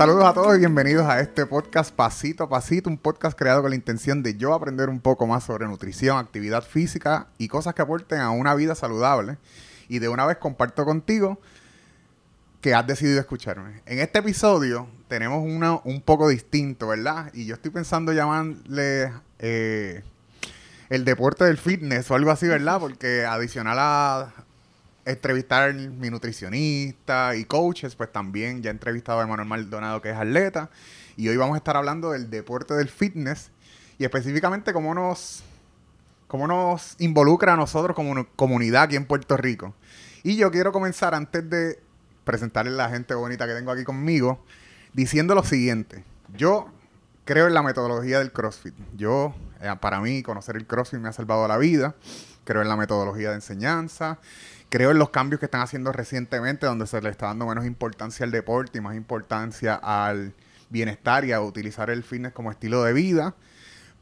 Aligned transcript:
Saludos 0.00 0.24
a 0.24 0.32
todos 0.32 0.56
y 0.56 0.60
bienvenidos 0.60 1.06
a 1.06 1.20
este 1.20 1.44
podcast 1.44 1.94
Pasito 1.94 2.44
a 2.44 2.48
Pasito, 2.48 2.88
un 2.88 2.96
podcast 2.96 3.38
creado 3.38 3.60
con 3.60 3.68
la 3.68 3.76
intención 3.76 4.22
de 4.22 4.34
yo 4.34 4.54
aprender 4.54 4.88
un 4.88 4.98
poco 4.98 5.26
más 5.26 5.44
sobre 5.44 5.66
nutrición, 5.66 6.16
actividad 6.16 6.62
física 6.62 7.26
y 7.36 7.48
cosas 7.48 7.74
que 7.74 7.82
aporten 7.82 8.18
a 8.20 8.30
una 8.30 8.54
vida 8.54 8.74
saludable. 8.74 9.36
Y 9.90 9.98
de 9.98 10.08
una 10.08 10.24
vez 10.24 10.38
comparto 10.38 10.86
contigo 10.86 11.38
que 12.62 12.72
has 12.72 12.86
decidido 12.86 13.20
escucharme. 13.20 13.82
En 13.84 13.98
este 13.98 14.20
episodio 14.20 14.88
tenemos 15.06 15.44
uno 15.44 15.82
un 15.84 16.00
poco 16.00 16.30
distinto, 16.30 16.86
¿verdad? 16.86 17.30
Y 17.34 17.44
yo 17.44 17.56
estoy 17.56 17.70
pensando 17.70 18.14
llamarle 18.14 19.12
eh, 19.38 20.02
el 20.88 21.04
deporte 21.04 21.44
del 21.44 21.58
fitness 21.58 22.10
o 22.10 22.14
algo 22.14 22.30
así, 22.30 22.48
¿verdad? 22.48 22.80
Porque 22.80 23.26
adicional 23.26 23.76
a 23.78 24.32
entrevistar 25.04 25.74
mi 25.74 26.10
nutricionista 26.10 27.34
y 27.36 27.44
coaches, 27.44 27.94
pues 27.94 28.12
también 28.12 28.62
ya 28.62 28.70
he 28.70 28.72
entrevistado 28.72 29.20
a 29.20 29.24
Emanuel 29.24 29.48
Maldonado, 29.48 30.00
que 30.00 30.10
es 30.10 30.16
atleta. 30.16 30.70
Y 31.16 31.28
hoy 31.28 31.36
vamos 31.36 31.54
a 31.54 31.58
estar 31.58 31.76
hablando 31.76 32.12
del 32.12 32.30
deporte 32.30 32.74
del 32.74 32.88
fitness 32.88 33.50
y 33.98 34.04
específicamente 34.04 34.72
cómo 34.72 34.94
nos, 34.94 35.42
cómo 36.26 36.46
nos 36.46 36.96
involucra 36.98 37.54
a 37.54 37.56
nosotros 37.56 37.94
como 37.94 38.26
comunidad 38.36 38.84
aquí 38.84 38.96
en 38.96 39.06
Puerto 39.06 39.36
Rico. 39.36 39.74
Y 40.22 40.36
yo 40.36 40.50
quiero 40.50 40.72
comenzar 40.72 41.14
antes 41.14 41.48
de 41.48 41.78
presentarle 42.24 42.72
a 42.72 42.76
la 42.76 42.88
gente 42.90 43.14
bonita 43.14 43.46
que 43.46 43.54
tengo 43.54 43.70
aquí 43.70 43.84
conmigo, 43.84 44.44
diciendo 44.92 45.34
lo 45.34 45.42
siguiente. 45.42 46.04
Yo 46.36 46.68
creo 47.24 47.46
en 47.46 47.54
la 47.54 47.62
metodología 47.62 48.18
del 48.18 48.32
CrossFit. 48.32 48.74
Yo, 48.96 49.34
eh, 49.60 49.74
para 49.80 50.00
mí, 50.00 50.22
conocer 50.22 50.56
el 50.56 50.66
CrossFit 50.66 51.00
me 51.00 51.08
ha 51.08 51.12
salvado 51.12 51.46
la 51.48 51.58
vida. 51.58 51.94
Creo 52.44 52.62
en 52.62 52.68
la 52.68 52.76
metodología 52.76 53.30
de 53.30 53.36
enseñanza 53.36 54.18
creo 54.70 54.92
en 54.92 54.98
los 54.98 55.10
cambios 55.10 55.40
que 55.40 55.46
están 55.46 55.60
haciendo 55.60 55.92
recientemente, 55.92 56.64
donde 56.64 56.86
se 56.86 57.02
le 57.02 57.10
está 57.10 57.26
dando 57.26 57.46
menos 57.46 57.66
importancia 57.66 58.24
al 58.24 58.30
deporte 58.30 58.78
y 58.78 58.80
más 58.80 58.96
importancia 58.96 59.74
al 59.74 60.32
bienestar 60.70 61.24
y 61.24 61.32
a 61.32 61.40
utilizar 61.40 61.90
el 61.90 62.04
fitness 62.04 62.32
como 62.32 62.50
estilo 62.50 62.82
de 62.84 62.92
vida. 62.92 63.34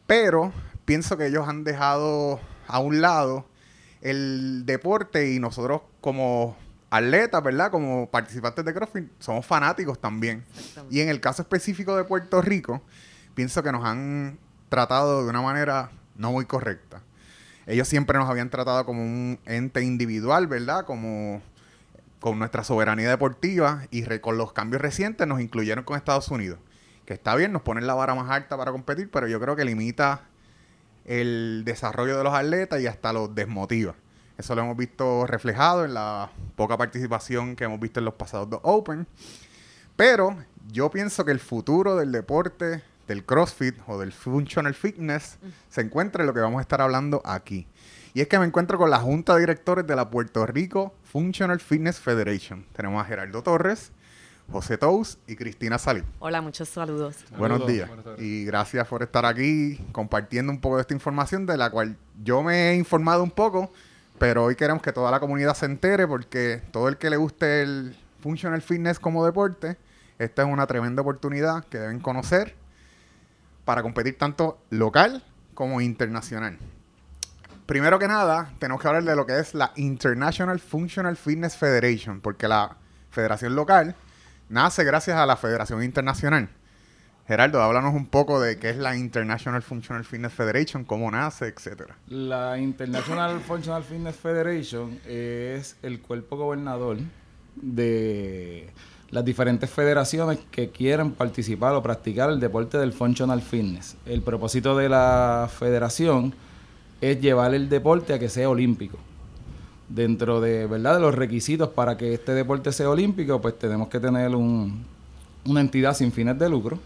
Pero 0.07 0.53
pienso 0.85 1.17
que 1.17 1.27
ellos 1.27 1.49
han 1.49 1.65
dejado 1.65 2.39
a 2.67 2.79
un 2.81 3.01
lado 3.01 3.47
el 4.03 4.65
deporte 4.67 5.33
y 5.33 5.41
nosotros 5.41 5.81
como 6.03 6.57
atletas, 6.91 7.43
¿verdad? 7.43 7.71
Como 7.71 8.11
participantes 8.11 8.65
de 8.65 8.75
CrossFit, 8.75 9.09
somos 9.19 9.45
fanáticos 9.47 9.99
también. 9.99 10.45
Y 10.91 11.01
en 11.01 11.09
el 11.09 11.21
caso 11.21 11.43
específico 11.43 11.97
de 11.97 12.05
Puerto 12.05 12.43
Rico, 12.43 12.83
pienso 13.35 13.63
que 13.63 13.73
nos 13.73 13.85
han 13.85 14.39
tratado 14.69 15.25
de 15.25 15.31
una 15.31 15.41
manera 15.41 15.91
no 16.15 16.33
muy 16.33 16.45
correcta 16.45 17.03
ellos 17.69 17.87
siempre 17.87 18.19
nos 18.19 18.29
habían 18.31 18.49
tratado 18.49 18.85
como 18.87 19.03
un 19.03 19.39
ente 19.45 19.83
individual, 19.83 20.47
¿verdad? 20.47 20.87
Como 20.87 21.43
con 22.19 22.39
nuestra 22.39 22.65
soberanía 22.65 23.11
deportiva 23.11 23.83
y 23.91 24.03
con 24.21 24.39
los 24.39 24.55
cambios 24.55 24.81
recientes 24.81 25.27
nos 25.27 25.41
incluyeron 25.41 25.85
con 25.85 25.97
Estados 25.97 26.29
Unidos. 26.29 26.59
Que 27.05 27.13
está 27.13 27.37
bien, 27.37 27.53
nos 27.53 27.63
ponen 27.63 27.87
la 27.87 27.95
vara 27.95 28.15
más 28.15 28.31
alta 28.31 28.57
para 28.57 28.73
competir, 28.73 29.11
pero 29.11 29.29
yo 29.29 29.39
creo 29.39 29.55
que 29.55 29.67
limita 29.67 30.23
el 31.05 31.63
desarrollo 31.67 32.17
de 32.17 32.25
los 32.25 32.33
atletas 32.33 32.81
y 32.81 32.87
hasta 32.87 33.13
los 33.13 33.35
desmotiva. 33.35 33.95
Eso 34.39 34.55
lo 34.55 34.63
hemos 34.63 34.77
visto 34.77 35.27
reflejado 35.27 35.85
en 35.85 35.93
la 35.93 36.31
poca 36.57 36.79
participación 36.79 37.55
que 37.55 37.65
hemos 37.65 37.81
visto 37.81 38.01
en 38.01 38.07
los 38.07 38.15
pasados 38.15 38.49
dos 38.49 38.61
Open. 38.63 39.07
Pero 39.95 40.39
yo 40.71 40.91
pienso 40.91 41.25
que 41.27 41.33
el 41.33 41.41
futuro 41.41 41.97
del 41.97 42.13
deporte 42.13 42.83
del 43.09 43.25
CrossFit 43.25 43.75
o 43.87 43.99
del 43.99 44.13
Functional 44.13 44.75
Fitness 44.75 45.39
se 45.69 45.81
encuentra 45.81 46.23
en 46.23 46.27
lo 46.27 46.35
que 46.35 46.41
vamos 46.41 46.59
a 46.59 46.63
estar 46.63 46.81
hablando 46.81 47.23
aquí. 47.25 47.67
Y 48.15 48.21
es 48.21 48.29
que 48.29 48.39
me 48.39 48.45
encuentro 48.45 48.79
con 48.79 48.91
la 48.91 48.99
Junta 48.99 49.35
de 49.35 49.41
Directores 49.41 49.87
de 49.87 49.97
la 49.97 50.11
Puerto 50.11 50.47
Rico 50.47 50.95
Functional 51.05 51.59
Fitness 51.59 51.99
Federation. 51.99 52.67
Tenemos 52.75 53.01
a 53.01 53.05
Gerardo 53.07 53.43
Torres, 53.43 53.93
José 54.53 54.77
Tous 54.77 55.19
y 55.27 55.37
Cristina 55.37 55.79
Salí. 55.79 56.03
Hola, 56.19 56.41
muchos 56.43 56.69
saludos. 56.69 57.17
Buenos 57.37 57.67
días. 57.67 57.91
y 58.19 58.45
gracias 58.45 58.87
por 58.87 59.03
estar 59.03 59.25
aquí 59.25 59.81
compartiendo 59.93 60.53
un 60.53 60.61
poco 60.61 60.77
de 60.77 60.83
esta 60.83 60.95
información 60.95 61.47
de 61.47 61.57
la 61.57 61.71
cual 61.71 61.97
yo 62.23 62.43
me 62.43 62.71
he 62.71 62.77
informado 62.77 63.23
un 63.23 63.31
poco, 63.31 63.73
pero 64.19 64.45
hoy 64.45 64.55
queremos 64.55 64.83
que 64.83 64.93
toda 64.93 65.11
la 65.11 65.21
comunidad 65.21 65.55
se 65.55 65.67
entere 65.67 66.07
porque 66.07 66.63
todo 66.73 66.89
el 66.89 66.99
que 66.99 67.09
le 67.09 67.17
guste 67.17 67.63
el 67.63 67.97
Functional 68.21 68.61
Fitness 68.61 68.99
como 68.99 69.25
deporte, 69.25 69.77
esta 70.19 70.43
es 70.43 70.49
una 70.49 70.67
tremenda 70.67 71.03
oportunidad 71.03 71.65
que 71.65 71.79
deben 71.79 72.01
conocer 72.01 72.58
para 73.69 73.83
competir 73.83 74.17
tanto 74.17 74.63
local 74.71 75.23
como 75.53 75.83
internacional. 75.83 76.57
Primero 77.67 77.99
que 77.99 78.09
nada, 78.09 78.51
tenemos 78.59 78.81
que 78.81 78.89
hablar 78.89 79.05
de 79.05 79.15
lo 79.15 79.27
que 79.27 79.39
es 79.39 79.53
la 79.53 79.73
International 79.77 80.59
Functional 80.59 81.19
Fitness 81.19 81.55
Federation, 81.55 82.23
porque 82.23 82.49
la 82.49 82.79
federación 83.11 83.55
local 83.55 83.95
nace 84.49 84.85
gracias 84.85 85.19
a 85.19 85.27
la 85.27 85.37
Federación 85.37 85.83
Internacional. 85.83 86.49
Gerardo, 87.27 87.61
háblanos 87.61 87.93
un 87.93 88.07
poco 88.07 88.41
de 88.41 88.59
qué 88.59 88.71
es 88.71 88.79
la 88.79 88.97
International 88.97 89.61
Functional 89.61 90.07
Fitness 90.07 90.33
Federation, 90.33 90.87
cómo 90.87 91.11
nace, 91.11 91.49
etcétera. 91.49 91.95
La 92.07 92.57
International 92.57 93.39
Functional 93.41 93.85
Fitness 93.85 94.17
Federation 94.17 94.99
es 95.07 95.77
el 95.83 96.01
cuerpo 96.01 96.39
gobernador 96.39 96.97
de 97.55 98.71
las 99.11 99.25
diferentes 99.25 99.71
federaciones 99.71 100.39
que 100.51 100.71
quieren 100.71 101.13
participar 101.13 101.75
o 101.75 101.83
practicar 101.83 102.31
el 102.31 102.41
deporte 102.41 102.77
del 102.79 102.93
functional 102.93 103.41
fitness. 103.41 103.97
El 104.05 104.21
propósito 104.21 104.77
de 104.77 104.89
la 104.89 105.49
federación 105.51 106.35
es 107.01 107.21
llevar 107.21 107.55
el 107.55 107.69
deporte 107.69 108.13
a 108.13 108.19
que 108.19 108.29
sea 108.29 108.51
olímpico. 108.51 108.99
Dentro 109.89 110.43
de, 110.43 110.67
¿verdad? 110.67 110.95
de 110.95 111.01
los 111.01 111.15
requisitos 111.15 111.71
para 111.71 111.97
que 111.97 112.13
este 112.13 112.33
deporte 112.33 112.73
sea 112.73 112.91
olímpico, 112.91 113.41
pues 113.41 113.59
tenemos 113.59 113.89
que 113.89 113.99
tener 113.99 114.35
un, 114.35 114.85
una 115.47 115.61
entidad 115.63 115.95
sin 115.95 116.13
fines 116.13 116.39
de 116.39 116.51
lucro 116.51 116.79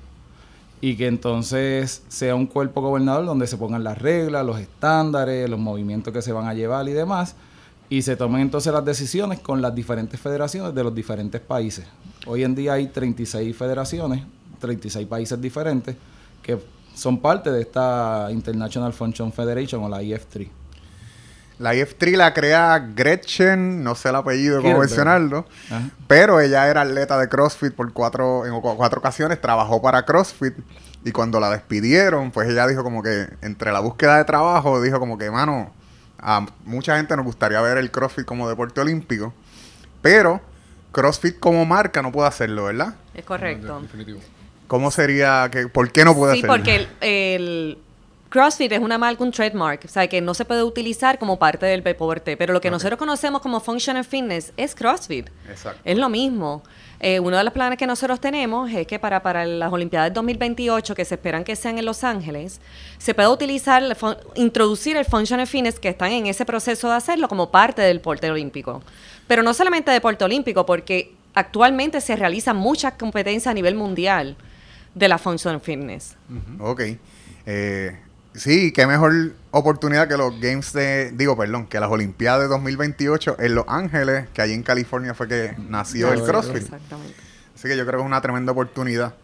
y 0.81 0.97
que 0.97 1.09
entonces 1.09 2.03
sea 2.07 2.37
un 2.37 2.47
cuerpo 2.47 2.81
gobernador 2.81 3.27
donde 3.27 3.49
se 3.49 3.57
pongan 3.57 3.83
las 3.83 3.99
reglas, 3.99 4.47
los 4.47 4.61
estándares, 4.61 5.51
los 5.51 5.59
movimientos 5.59 6.13
que 6.13 6.23
se 6.23 6.33
van 6.33 6.47
a 6.47 6.55
llevar 6.55 6.89
y 6.89 6.93
demás 6.93 7.35
y 7.93 8.01
se 8.01 8.17
tomen 8.17 8.41
entonces 8.41 8.73
las 8.73 8.87
decisiones 8.87 9.41
con 9.41 9.61
las 9.61 9.75
diferentes 9.75 10.19
federaciones 10.19 10.75
de 10.75 10.83
los 10.83 10.95
diferentes 10.95 11.43
países. 11.43 11.85
Hoy 12.27 12.43
en 12.43 12.55
día 12.55 12.73
hay 12.73 12.87
36 12.87 13.55
federaciones, 13.55 14.23
36 14.61 15.07
países 15.07 15.39
diferentes 15.39 15.95
que 16.43 16.59
son 16.95 17.21
parte 17.21 17.51
de 17.53 17.61
esta 17.61 18.29
International 18.31 18.95
Function 18.95 19.31
Federation 19.31 19.85
o 19.85 19.91
la 19.91 20.01
IF3. 20.01 20.49
La 21.59 21.75
IF3 21.75 22.17
la 22.17 22.33
crea 22.33 22.79
Gretchen, 22.79 23.85
no 23.85 23.95
sé 23.95 24.09
el 24.09 24.17
apellido, 24.17 24.63
cómo 24.63 24.79
mencionarlo, 24.79 25.45
pero 26.07 26.41
ella 26.41 26.67
era 26.69 26.81
atleta 26.81 27.19
de 27.19 27.29
CrossFit 27.29 27.75
por 27.75 27.93
cuatro, 27.93 28.47
en 28.47 28.59
cuatro 28.59 29.01
ocasiones, 29.01 29.39
trabajó 29.39 29.83
para 29.83 30.07
CrossFit 30.07 30.55
y 31.05 31.13
cuando 31.13 31.41
la 31.41 31.51
despidieron, 31.51 32.31
pues 32.31 32.49
ella 32.49 32.67
dijo 32.67 32.83
como 32.83 33.03
que 33.03 33.29
entre 33.43 33.71
la 33.71 33.81
búsqueda 33.81 34.17
de 34.17 34.25
trabajo, 34.25 34.81
dijo 34.81 34.99
como 34.99 35.19
que, 35.19 35.31
mano, 35.31 35.73
a 36.23 36.47
mucha 36.65 36.97
gente 36.97 37.17
nos 37.17 37.27
gustaría 37.27 37.61
ver 37.61 37.79
el 37.79 37.91
CrossFit 37.91 38.25
como 38.25 38.49
deporte 38.49 38.81
olímpico, 38.81 39.35
pero 40.01 40.41
CrossFit 40.93 41.39
como 41.39 41.65
marca 41.67 42.01
no 42.01 42.13
puede 42.13 42.29
hacerlo, 42.29 42.65
¿verdad? 42.65 42.95
Es 43.15 43.25
correcto. 43.25 43.83
¿Cómo 44.69 44.91
sería? 44.91 45.49
Que, 45.51 45.69
¿Por 45.69 45.91
qué 45.91 46.05
no 46.05 46.15
puede 46.15 46.39
hacerlo? 46.39 46.55
Sí, 46.55 46.59
porque 46.59 46.89
el, 47.01 47.79
CrossFit 48.33 48.73
es 48.73 48.81
una 48.81 48.97
marca, 48.97 49.23
un 49.23 49.31
trademark, 49.31 49.83
o 49.85 49.89
sea, 49.89 50.09
que 50.09 50.23
no 50.23 50.33
se 50.33 50.47
puede 50.47 50.63
utilizar 50.63 51.19
como 51.19 51.39
parte 51.39 51.67
del 51.67 51.83
deporte, 51.83 52.35
pero 52.39 52.55
lo 52.55 52.63
que 52.63 52.71
nosotros 52.71 52.99
conocemos 52.99 53.43
como 53.43 53.61
Functional 53.61 54.07
Fitness 54.07 54.55
es 54.57 54.75
CrossFit. 54.75 55.29
Exacto. 55.51 55.79
Es 55.85 55.99
lo 55.99 56.09
mismo. 56.09 56.63
Eh, 56.99 57.21
uno 57.21 57.37
de 57.37 57.45
los 57.45 57.53
planes 57.53 57.79
que 57.79 57.87
nosotros 57.87 58.21
tenemos 58.21 58.71
es 58.73 58.87
que 58.87 58.99
para, 58.99 59.23
para 59.23 59.45
las 59.45 59.71
Olimpiadas 59.71 60.15
2028, 60.15 60.95
que 60.95 61.05
se 61.05 61.17
esperan 61.17 61.45
que 61.45 61.55
sean 61.57 61.77
en 61.77 61.85
Los 61.85 62.05
Ángeles, 62.05 62.63
se 62.97 63.13
pueda 63.13 63.29
utilizar, 63.29 63.83
introducir 64.37 64.97
el 64.97 65.05
Functional 65.05 65.47
Fitness, 65.47 65.79
que 65.79 65.91
están 65.91 66.13
en 66.13 66.25
ese 66.25 66.47
proceso 66.47 66.89
de 66.89 66.95
hacerlo, 66.95 67.29
como 67.29 67.51
parte 67.51 67.83
del 67.83 67.99
deporte 67.99 68.31
olímpico. 68.31 68.83
Pero 69.27 69.43
no 69.43 69.53
solamente 69.53 69.91
deporte 69.91 70.25
olímpico, 70.25 70.65
porque 70.65 71.13
actualmente 71.35 72.01
se 72.01 72.17
realizan 72.17 72.57
muchas 72.57 72.95
competencias 72.95 73.51
a 73.51 73.55
nivel 73.55 73.75
mundial 73.75 74.37
de 74.95 75.09
la 75.09 75.19
Functional 75.19 75.61
Fitness. 75.61 76.17
Ok. 76.61 76.81
Eh, 77.45 77.99
Sí, 78.35 78.73
qué 78.73 78.87
mejor 78.87 79.33
oportunidad 79.51 80.09
que 80.09 80.17
los 80.17 80.41
Games 80.41 80.73
de, 80.73 81.13
digo, 81.13 81.37
perdón, 81.37 81.67
que 81.67 81.79
las 81.79 81.91
Olimpiadas 81.91 82.43
de 82.43 82.49
2028 82.49 83.37
en 83.39 83.55
Los 83.55 83.65
Ángeles, 83.69 84.27
que 84.33 84.41
allí 84.41 84.55
en 84.55 84.63
California 84.63 85.15
fue 85.15 85.29
que 85.29 85.55
nació 85.69 86.13
el 86.13 86.23
CrossFit. 86.23 86.63
Exactamente. 86.63 87.15
Así 87.55 87.69
que 87.69 87.77
yo 87.77 87.85
creo 87.85 87.99
que 87.99 88.05
es 88.05 88.07
una 88.07 88.21
tremenda 88.21 88.53
oportunidad. 88.53 89.15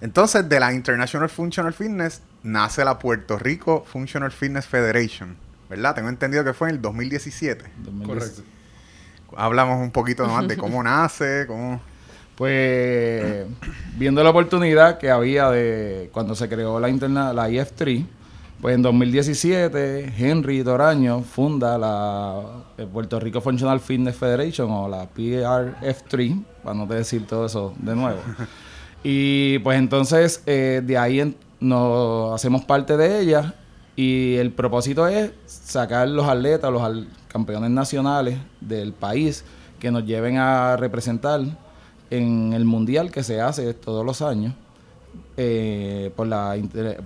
Entonces, 0.00 0.48
de 0.48 0.60
la 0.60 0.72
International 0.72 1.28
Functional 1.28 1.72
Fitness 1.72 2.20
nace 2.42 2.84
la 2.84 2.98
Puerto 2.98 3.38
Rico 3.38 3.84
Functional 3.90 4.32
Fitness 4.32 4.66
Federation, 4.66 5.36
¿verdad? 5.70 5.94
Tengo 5.94 6.08
entendido 6.08 6.44
que 6.44 6.52
fue 6.52 6.68
en 6.68 6.76
el 6.76 6.82
2017. 6.82 7.64
Correcto. 8.04 8.42
Hablamos 9.36 9.80
un 9.80 9.90
poquito 9.90 10.26
más 10.26 10.46
de 10.48 10.56
cómo 10.56 10.82
nace, 10.82 11.44
cómo... 11.46 11.80
Pues 12.36 13.46
viendo 13.96 14.22
la 14.22 14.30
oportunidad 14.30 14.98
que 14.98 15.10
había 15.10 15.50
de 15.50 16.08
cuando 16.12 16.36
se 16.36 16.48
creó 16.48 16.78
la 16.78 16.88
interna, 16.88 17.32
la 17.32 17.48
IF3, 17.48 18.06
pues 18.60 18.74
en 18.74 18.82
2017, 18.82 20.14
Henry 20.18 20.62
Doraño 20.62 21.22
funda 21.22 21.78
la 21.78 22.42
Puerto 22.92 23.20
Rico 23.20 23.40
Functional 23.40 23.78
Fitness 23.78 24.16
Federation 24.16 24.70
o 24.70 24.88
la 24.88 25.08
PRF3, 25.08 26.42
para 26.64 26.74
no 26.74 26.88
te 26.88 26.94
decir 26.94 27.26
todo 27.26 27.46
eso 27.46 27.74
de 27.78 27.94
nuevo. 27.94 28.20
Y 29.04 29.60
pues 29.60 29.78
entonces 29.78 30.42
eh, 30.44 30.82
de 30.84 30.98
ahí 30.98 31.36
nos 31.60 32.34
hacemos 32.34 32.64
parte 32.64 32.96
de 32.96 33.20
ella 33.20 33.54
y 33.94 34.34
el 34.34 34.50
propósito 34.50 35.06
es 35.06 35.30
sacar 35.46 36.08
los 36.08 36.26
atletas, 36.26 36.72
los 36.72 37.06
campeones 37.28 37.70
nacionales 37.70 38.38
del 38.60 38.92
país 38.92 39.44
que 39.78 39.92
nos 39.92 40.04
lleven 40.04 40.36
a 40.38 40.76
representar 40.76 41.42
en 42.10 42.52
el 42.52 42.64
mundial 42.64 43.12
que 43.12 43.22
se 43.22 43.40
hace 43.40 43.72
todos 43.72 44.04
los 44.04 44.20
años 44.20 44.52
eh, 45.40 46.10
por, 46.16 46.26
la, 46.26 46.56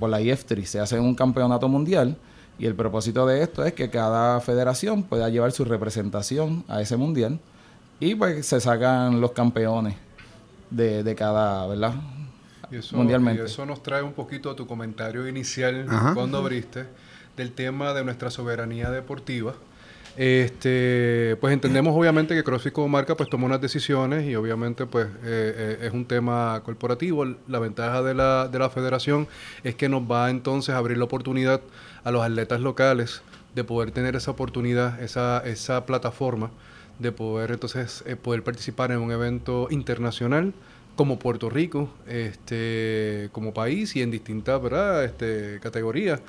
por 0.01 0.09
la 0.09 0.23
IF3. 0.23 0.65
Se 0.65 0.81
hace 0.81 0.99
un 0.99 1.15
campeonato 1.15 1.69
mundial 1.69 2.17
y 2.59 2.65
el 2.65 2.75
propósito 2.75 3.27
de 3.27 3.43
esto 3.43 3.63
es 3.63 3.75
que 3.75 3.91
cada 3.91 4.41
federación 4.41 5.03
pueda 5.03 5.29
llevar 5.29 5.53
su 5.53 5.67
representación 5.67 6.65
a 6.67 6.81
ese 6.81 6.97
mundial 6.97 7.39
y 8.01 8.15
pues 8.15 8.47
se 8.47 8.59
sacan 8.59 9.21
los 9.21 9.33
campeones 9.33 9.97
de, 10.71 11.03
de 11.03 11.15
cada, 11.15 11.67
¿verdad? 11.67 11.93
Y 12.71 12.77
eso, 12.77 12.97
Mundialmente. 12.97 13.43
Y 13.43 13.45
eso 13.45 13.67
nos 13.67 13.83
trae 13.83 14.03
un 14.03 14.15
poquito 14.15 14.51
a 14.51 14.57
tu 14.57 14.67
comentario 14.67 15.29
inicial 15.29 15.87
cuando 16.15 16.39
abriste 16.39 16.87
del 17.37 17.53
tema 17.53 17.93
de 17.93 18.03
nuestra 18.03 18.31
soberanía 18.31 18.91
deportiva. 18.91 19.55
Este, 20.17 21.37
pues 21.41 21.55
entendemos 21.55 21.97
obviamente 21.97 22.35
que 22.35 22.45
CrossFit 22.45 22.73
como 22.73 22.89
marca 22.89 23.17
pues 23.17 23.31
toma 23.31 23.47
unas 23.47 23.63
decisiones 23.63 24.27
y 24.27 24.35
obviamente 24.35 24.85
pues 24.85 25.07
eh, 25.07 25.11
eh, 25.25 25.79
es 25.87 25.93
un 25.93 26.05
tema 26.05 26.61
corporativo. 26.65 27.25
La 27.49 27.59
ventaja 27.59 28.03
de 28.03 28.15
la, 28.15 28.49
de 28.49 28.59
la 28.59 28.69
federación 28.69 29.27
es 29.65 29.75
que 29.75 29.89
nos 29.89 30.03
va 30.03 30.31
entonces 30.31 30.75
a 30.75 30.79
abrir 30.79 30.99
la 30.99 31.05
oportunidad 31.05 31.61
a 32.05 32.11
los 32.11 32.23
atletas 32.23 32.61
locales 32.61 33.23
de 33.55 33.65
poder 33.65 33.91
tener 33.91 34.17
esa 34.17 34.31
oportunidad, 34.31 35.01
esa, 35.03 35.39
esa 35.47 35.87
plataforma 35.87 36.51
de 36.99 37.13
poder 37.13 37.51
entonces 37.51 38.05
eh, 38.07 38.17
poder 38.17 38.43
participar 38.43 38.93
en 38.93 38.99
un 38.99 39.13
evento 39.13 39.69
internacional 39.71 40.53
como 40.97 41.19
Puerto 41.19 41.49
Rico, 41.49 41.89
este, 42.07 43.31
como 43.33 43.55
país 43.55 43.97
y 43.97 44.03
en 44.03 44.11
distintas 44.11 44.63
¿verdad? 44.63 45.05
Este, 45.05 45.59
categorías. 45.61 46.21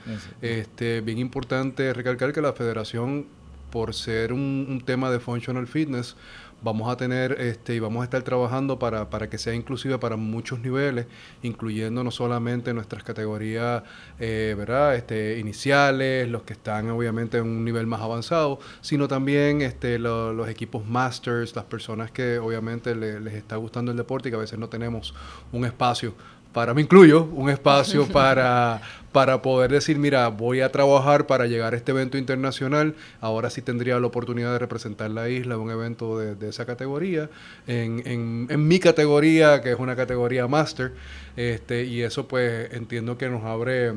Este, 0.42 1.02
bien 1.02 1.18
importante 1.18 1.94
recalcar 1.94 2.32
que 2.32 2.42
la 2.42 2.54
federación, 2.54 3.26
por 3.74 3.96
ser 3.96 4.34
un, 4.34 4.84
tema 4.86 5.10
de 5.10 5.20
functional 5.20 5.66
fitness, 5.66 6.16
vamos 6.62 6.92
a 6.92 6.96
tener 6.96 7.42
este, 7.42 7.74
y 7.74 7.80
vamos 7.80 8.02
a 8.02 8.04
estar 8.04 8.22
trabajando 8.22 8.78
para, 8.78 9.10
para 9.10 9.32
que 9.32 9.40
sea 9.40 9.56
inclusiva 9.56 10.00
para 10.00 10.16
muchos 10.16 10.60
niveles, 10.60 11.08
incluyendo 11.42 12.04
no 12.04 12.12
solamente 12.12 12.72
nuestras 12.72 13.02
categorías 13.02 13.82
eh, 14.20 14.54
¿verdad? 14.56 14.94
Este, 14.94 15.40
iniciales, 15.40 16.30
los 16.30 16.44
que 16.44 16.54
están 16.54 16.92
obviamente 16.92 17.40
en 17.40 17.46
un 17.46 17.66
nivel 17.66 17.88
más 17.88 18.02
avanzado, 18.02 18.60
sino 18.82 19.08
también 19.08 19.64
este, 19.64 19.98
los 19.98 20.48
equipos 20.48 20.86
masters, 20.86 21.56
las 21.56 21.66
personas 21.66 22.12
que 22.12 22.38
obviamente 22.38 22.94
les 22.94 23.34
está 23.34 23.56
gustando 23.56 23.90
el 23.90 23.98
deporte 23.98 24.30
y 24.30 24.32
que 24.34 24.36
a 24.36 24.42
veces 24.42 24.60
no 24.60 24.70
tenemos 24.70 25.16
un 25.52 25.66
espacio 25.66 26.14
para, 26.54 26.74
me 26.74 26.82
incluyo, 26.82 27.24
un 27.24 27.50
espacio 27.50 28.08
para, 28.12 28.82
para 29.12 29.42
poder 29.42 29.72
decir, 29.72 29.98
mira, 29.98 30.28
voy 30.30 30.62
a 30.62 30.72
trabajar 30.72 31.28
para 31.28 31.46
llegar 31.48 31.74
a 31.74 31.78
este 31.78 31.92
evento 31.92 32.18
internacional, 32.18 32.96
ahora 33.20 33.50
sí 33.50 33.62
tendría 33.62 34.00
la 34.00 34.08
oportunidad 34.08 34.54
de 34.54 34.60
representar 34.60 35.12
la 35.12 35.30
isla 35.30 35.56
en 35.56 35.62
un 35.62 35.72
evento 35.72 36.20
de, 36.20 36.50
esa 36.50 36.66
categoría, 36.66 37.30
en, 37.68 38.02
en, 38.06 38.48
en, 38.50 38.68
mi 38.68 38.80
categoría, 38.80 39.62
que 39.62 39.72
es 39.72 39.80
una 39.80 39.96
categoría 39.96 40.48
máster, 40.48 40.94
este, 41.36 41.84
y 41.86 42.02
eso 42.02 42.28
pues 42.28 42.72
entiendo 42.74 43.18
que 43.18 43.30
nos 43.30 43.44
abre 43.44 43.94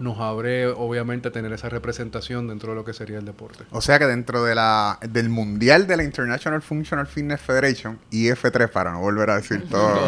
nos 0.00 0.18
abre 0.18 0.66
obviamente 0.66 1.30
tener 1.30 1.52
esa 1.52 1.68
representación 1.68 2.48
dentro 2.48 2.70
de 2.70 2.76
lo 2.76 2.84
que 2.84 2.92
sería 2.92 3.18
el 3.18 3.24
deporte. 3.24 3.64
O 3.70 3.80
sea 3.80 3.98
que 3.98 4.06
dentro 4.06 4.44
de 4.44 4.54
la 4.54 4.98
del 5.02 5.28
mundial 5.28 5.86
de 5.86 5.96
la 5.96 6.04
International 6.04 6.62
Functional 6.62 7.06
Fitness 7.06 7.40
Federation, 7.40 7.98
IF3 8.10 8.68
para 8.70 8.92
no 8.92 9.00
volver 9.00 9.30
a 9.30 9.36
decir 9.36 9.66
todo. 9.70 9.98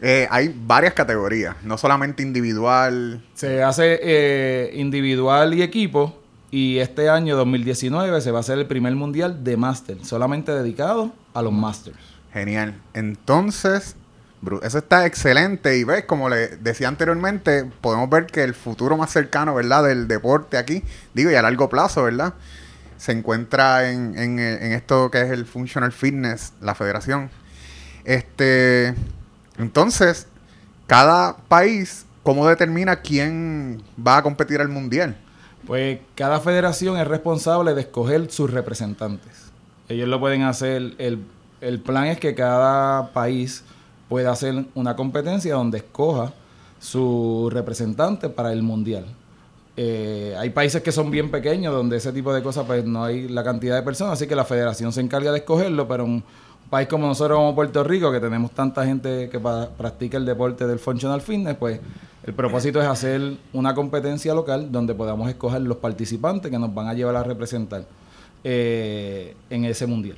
Eh, 0.00 0.28
hay 0.30 0.54
varias 0.54 0.94
categorías, 0.94 1.56
no 1.62 1.78
solamente 1.78 2.22
individual. 2.22 3.22
Se 3.34 3.62
hace 3.62 3.98
eh, 4.02 4.70
individual 4.74 5.54
y 5.54 5.62
equipo. 5.62 6.22
Y 6.50 6.78
este 6.78 7.08
año 7.08 7.36
2019 7.36 8.20
se 8.20 8.30
va 8.30 8.38
a 8.38 8.40
hacer 8.40 8.58
el 8.58 8.66
primer 8.66 8.94
mundial 8.94 9.42
de 9.42 9.56
máster, 9.56 9.98
solamente 10.04 10.52
dedicado 10.52 11.12
a 11.34 11.42
los 11.42 11.52
masters. 11.52 11.98
Genial. 12.32 12.80
Entonces, 12.94 13.96
eso 14.62 14.78
está 14.78 15.06
excelente. 15.06 15.76
Y 15.76 15.84
ves, 15.84 16.04
como 16.04 16.28
le 16.28 16.56
decía 16.58 16.88
anteriormente, 16.88 17.64
podemos 17.80 18.08
ver 18.08 18.26
que 18.26 18.44
el 18.44 18.54
futuro 18.54 18.96
más 18.96 19.10
cercano, 19.10 19.54
¿verdad?, 19.54 19.84
del 19.84 20.06
deporte 20.06 20.56
aquí, 20.56 20.82
digo, 21.14 21.30
y 21.30 21.34
a 21.34 21.42
largo 21.42 21.68
plazo, 21.68 22.04
¿verdad?, 22.04 22.34
se 22.96 23.12
encuentra 23.12 23.90
en, 23.90 24.16
en, 24.18 24.38
en 24.38 24.72
esto 24.72 25.10
que 25.10 25.20
es 25.20 25.30
el 25.30 25.44
Functional 25.44 25.92
Fitness, 25.92 26.52
la 26.62 26.74
federación. 26.74 27.28
Este, 28.04 28.94
entonces, 29.58 30.26
cada 30.86 31.36
país, 31.48 32.06
¿cómo 32.22 32.46
determina 32.46 32.96
quién 32.96 33.82
va 34.04 34.18
a 34.18 34.22
competir 34.22 34.60
al 34.60 34.68
mundial? 34.68 35.16
Pues 35.66 35.98
cada 36.14 36.40
federación 36.40 36.96
es 36.98 37.06
responsable 37.08 37.74
de 37.74 37.80
escoger 37.82 38.30
sus 38.30 38.50
representantes. 38.50 39.50
Ellos 39.88 40.08
lo 40.08 40.20
pueden 40.20 40.42
hacer. 40.42 40.94
El, 40.98 41.24
el 41.60 41.80
plan 41.80 42.06
es 42.06 42.18
que 42.18 42.34
cada 42.34 43.12
país 43.12 43.64
pueda 44.08 44.30
hacer 44.30 44.66
una 44.74 44.94
competencia 44.94 45.54
donde 45.54 45.78
escoja 45.78 46.32
su 46.78 47.48
representante 47.50 48.28
para 48.28 48.52
el 48.52 48.62
mundial. 48.62 49.06
Eh, 49.76 50.34
hay 50.38 50.50
países 50.50 50.82
que 50.82 50.92
son 50.92 51.10
bien 51.10 51.30
pequeños 51.30 51.74
donde 51.74 51.98
ese 51.98 52.12
tipo 52.12 52.32
de 52.32 52.42
cosas 52.42 52.64
pues 52.66 52.84
no 52.84 53.04
hay 53.04 53.28
la 53.28 53.44
cantidad 53.44 53.74
de 53.74 53.82
personas, 53.82 54.14
así 54.14 54.26
que 54.26 54.34
la 54.34 54.44
federación 54.44 54.92
se 54.92 55.00
encarga 55.00 55.32
de 55.32 55.38
escogerlo, 55.38 55.86
pero 55.86 56.22
país 56.70 56.88
como 56.88 57.06
nosotros, 57.06 57.38
como 57.38 57.54
Puerto 57.54 57.84
Rico, 57.84 58.12
que 58.12 58.20
tenemos 58.20 58.50
tanta 58.52 58.84
gente 58.84 59.28
que 59.28 59.40
practica 59.76 60.16
el 60.16 60.24
deporte 60.24 60.66
del 60.66 60.78
functional 60.78 61.20
fitness, 61.20 61.56
pues 61.56 61.80
el 62.24 62.34
propósito 62.34 62.80
es 62.82 62.88
hacer 62.88 63.36
una 63.52 63.74
competencia 63.74 64.34
local 64.34 64.72
donde 64.72 64.94
podamos 64.94 65.28
escoger 65.28 65.62
los 65.62 65.76
participantes 65.76 66.50
que 66.50 66.58
nos 66.58 66.74
van 66.74 66.88
a 66.88 66.94
llevar 66.94 67.16
a 67.16 67.22
representar 67.22 67.84
eh, 68.42 69.36
en 69.48 69.64
ese 69.64 69.86
mundial. 69.86 70.16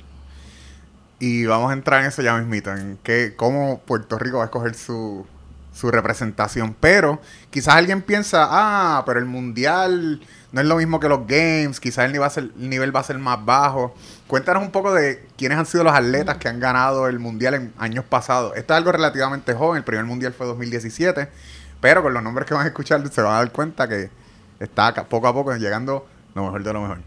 Y 1.19 1.45
vamos 1.45 1.69
a 1.69 1.73
entrar 1.73 2.01
en 2.01 2.07
eso 2.07 2.21
ya 2.21 2.37
mismito, 2.37 2.71
que, 3.03 3.33
cómo 3.35 3.79
Puerto 3.85 4.17
Rico 4.17 4.37
va 4.37 4.43
a 4.43 4.45
escoger 4.45 4.73
su, 4.73 5.25
su 5.73 5.91
representación. 5.91 6.75
Pero 6.79 7.21
quizás 7.49 7.75
alguien 7.75 8.01
piensa, 8.01 8.47
ah, 8.49 9.03
pero 9.05 9.19
el 9.19 9.25
mundial 9.25 10.21
no 10.51 10.61
es 10.61 10.67
lo 10.67 10.77
mismo 10.77 10.99
que 10.99 11.07
los 11.07 11.27
games, 11.27 11.79
quizás 11.79 12.05
el 12.05 12.11
nivel, 12.11 12.23
va 12.23 12.27
a 12.27 12.31
ser, 12.31 12.49
el 12.59 12.69
nivel 12.69 12.95
va 12.95 13.01
a 13.01 13.03
ser 13.03 13.17
más 13.19 13.43
bajo. 13.43 13.93
Cuéntanos 14.27 14.63
un 14.63 14.71
poco 14.71 14.93
de 14.93 15.25
quiénes 15.37 15.57
han 15.57 15.65
sido 15.65 15.83
los 15.83 15.93
atletas 15.93 16.37
que 16.37 16.47
han 16.47 16.59
ganado 16.59 17.07
el 17.07 17.19
mundial 17.19 17.53
en 17.53 17.73
años 17.77 18.05
pasados. 18.05 18.55
Esto 18.55 18.73
es 18.73 18.77
algo 18.77 18.91
relativamente 18.91 19.53
joven, 19.53 19.77
el 19.77 19.83
primer 19.83 20.05
mundial 20.05 20.33
fue 20.33 20.47
2017, 20.47 21.29
pero 21.81 22.01
con 22.01 22.13
los 22.13 22.23
nombres 22.23 22.47
que 22.47 22.53
van 22.53 22.65
a 22.65 22.67
escuchar 22.67 23.07
se 23.09 23.21
van 23.21 23.33
a 23.33 23.37
dar 23.37 23.51
cuenta 23.51 23.87
que 23.87 24.09
está 24.59 24.93
poco 25.05 25.27
a 25.27 25.33
poco 25.33 25.55
llegando 25.55 26.07
lo 26.35 26.43
mejor 26.45 26.63
de 26.63 26.73
lo 26.73 26.81
mejor. 26.81 26.97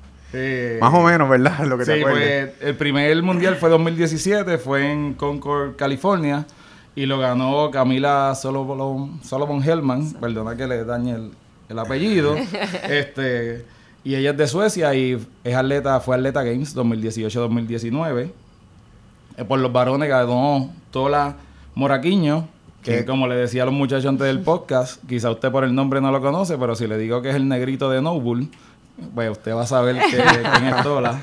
Más 0.81 0.95
o 0.95 1.02
menos, 1.02 1.28
¿verdad? 1.28 1.59
Lo 1.66 1.76
que 1.76 1.85
sí, 1.85 1.92
pues, 2.00 2.50
el 2.61 2.75
primer 2.76 3.23
mundial 3.23 3.57
fue 3.57 3.69
2017, 3.69 4.57
fue 4.57 4.90
en 4.90 5.12
Concord, 5.12 5.76
California. 5.76 6.47
Y 6.94 7.06
lo 7.06 7.18
ganó 7.18 7.70
Camila 7.70 8.34
Solomon, 8.34 9.20
Solomon 9.22 9.62
Hellman, 9.62 10.12
perdona 10.14 10.56
que 10.56 10.66
le 10.66 10.84
dañe 10.84 11.16
el, 11.68 11.78
apellido. 11.78 12.37
este 12.88 13.64
Y 14.04 14.14
ella 14.14 14.32
es 14.32 14.37
de 14.37 14.46
Suecia 14.46 14.94
y 14.94 15.18
es 15.42 15.54
atleta, 15.54 16.00
fue 16.00 16.16
atleta 16.16 16.42
Games 16.42 16.76
2018-2019. 16.76 18.30
Eh, 19.38 19.44
por 19.44 19.58
los 19.58 19.72
varones 19.72 20.08
ganó 20.08 20.70
Tola 20.90 21.37
Moraquiño, 21.75 22.46
que 22.82 23.06
como 23.06 23.26
le 23.26 23.37
decía 23.37 23.62
a 23.62 23.66
los 23.66 23.75
muchachos 23.75 24.06
antes 24.06 24.26
del 24.26 24.40
podcast, 24.40 25.02
quizá 25.08 25.30
usted 25.30 25.50
por 25.50 25.64
el 25.64 25.75
nombre 25.75 26.02
no 26.02 26.11
lo 26.11 26.20
conoce, 26.20 26.58
pero 26.58 26.75
si 26.75 26.87
le 26.87 26.99
digo 26.99 27.22
que 27.22 27.30
es 27.30 27.37
el 27.37 27.49
negrito 27.49 27.88
de 27.88 28.02
Noble, 28.02 28.49
pues 29.14 29.30
usted 29.30 29.54
va 29.54 29.62
a 29.62 29.66
saber 29.66 29.96
que, 29.96 30.16
quién 30.58 30.75
es 30.75 30.82
Tola. 30.82 31.22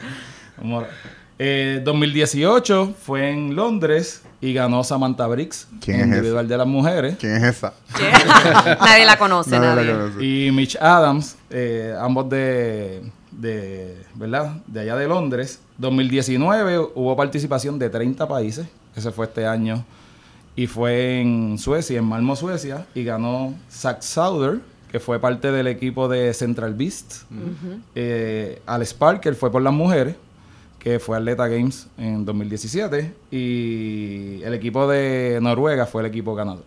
2018 1.84 2.84
eh, 2.84 2.96
fue 3.00 3.30
en 3.30 3.56
Londres 3.56 4.24
y 4.42 4.54
ganó 4.54 4.84
Samantha 4.84 5.28
Briggs 5.28 5.68
individual 5.86 6.48
de 6.48 6.58
las 6.58 6.68
mujeres. 6.68 7.16
¿Quién 7.20 7.36
es 7.36 7.44
esa? 7.58 7.74
nadie 8.82 9.06
la 9.06 9.18
conoce, 9.18 9.60
nadie. 9.60 9.94
Y 10.26 10.52
Mitch 10.52 10.78
Adams, 10.78 11.36
eh, 11.50 11.94
ambos 12.00 12.30
de, 12.30 13.02
de, 13.32 13.98
¿verdad? 14.16 14.54
De 14.68 14.82
allá 14.82 14.96
de 14.96 15.08
Londres. 15.08 15.60
2019 15.78 16.80
hubo 16.96 17.16
participación 17.16 17.78
de 17.80 17.90
30 17.90 18.28
países. 18.28 18.68
Ese 18.96 19.12
fue 19.12 19.26
este 19.26 19.46
año. 19.46 19.84
Y 20.56 20.68
fue 20.68 21.22
en 21.22 21.58
Suecia, 21.58 22.00
en 22.00 22.06
Malmo, 22.06 22.36
Suecia. 22.36 22.86
Y 22.96 23.04
ganó 23.04 23.54
Zach 23.72 24.02
Sauder, 24.02 24.60
que 24.92 25.00
fue 25.00 25.20
parte 25.20 25.52
del 25.52 25.68
equipo 25.68 26.08
de 26.08 26.34
Central 26.34 26.74
Beast. 26.74 27.24
Eh, 27.96 28.62
Al 28.66 28.86
Sparker 28.86 29.36
fue 29.36 29.52
por 29.52 29.62
las 29.62 29.74
mujeres 29.74 30.16
que 30.80 31.00
fue 31.00 31.18
Atleta 31.18 31.48
Games 31.48 31.88
en 31.98 32.26
2017 32.26 33.14
y 33.32 34.42
el 34.44 34.54
equipo 34.54 34.88
de 34.88 35.40
Noruega 35.42 35.86
fue 35.86 36.02
el 36.02 36.08
equipo 36.08 36.36
ganador. 36.36 36.64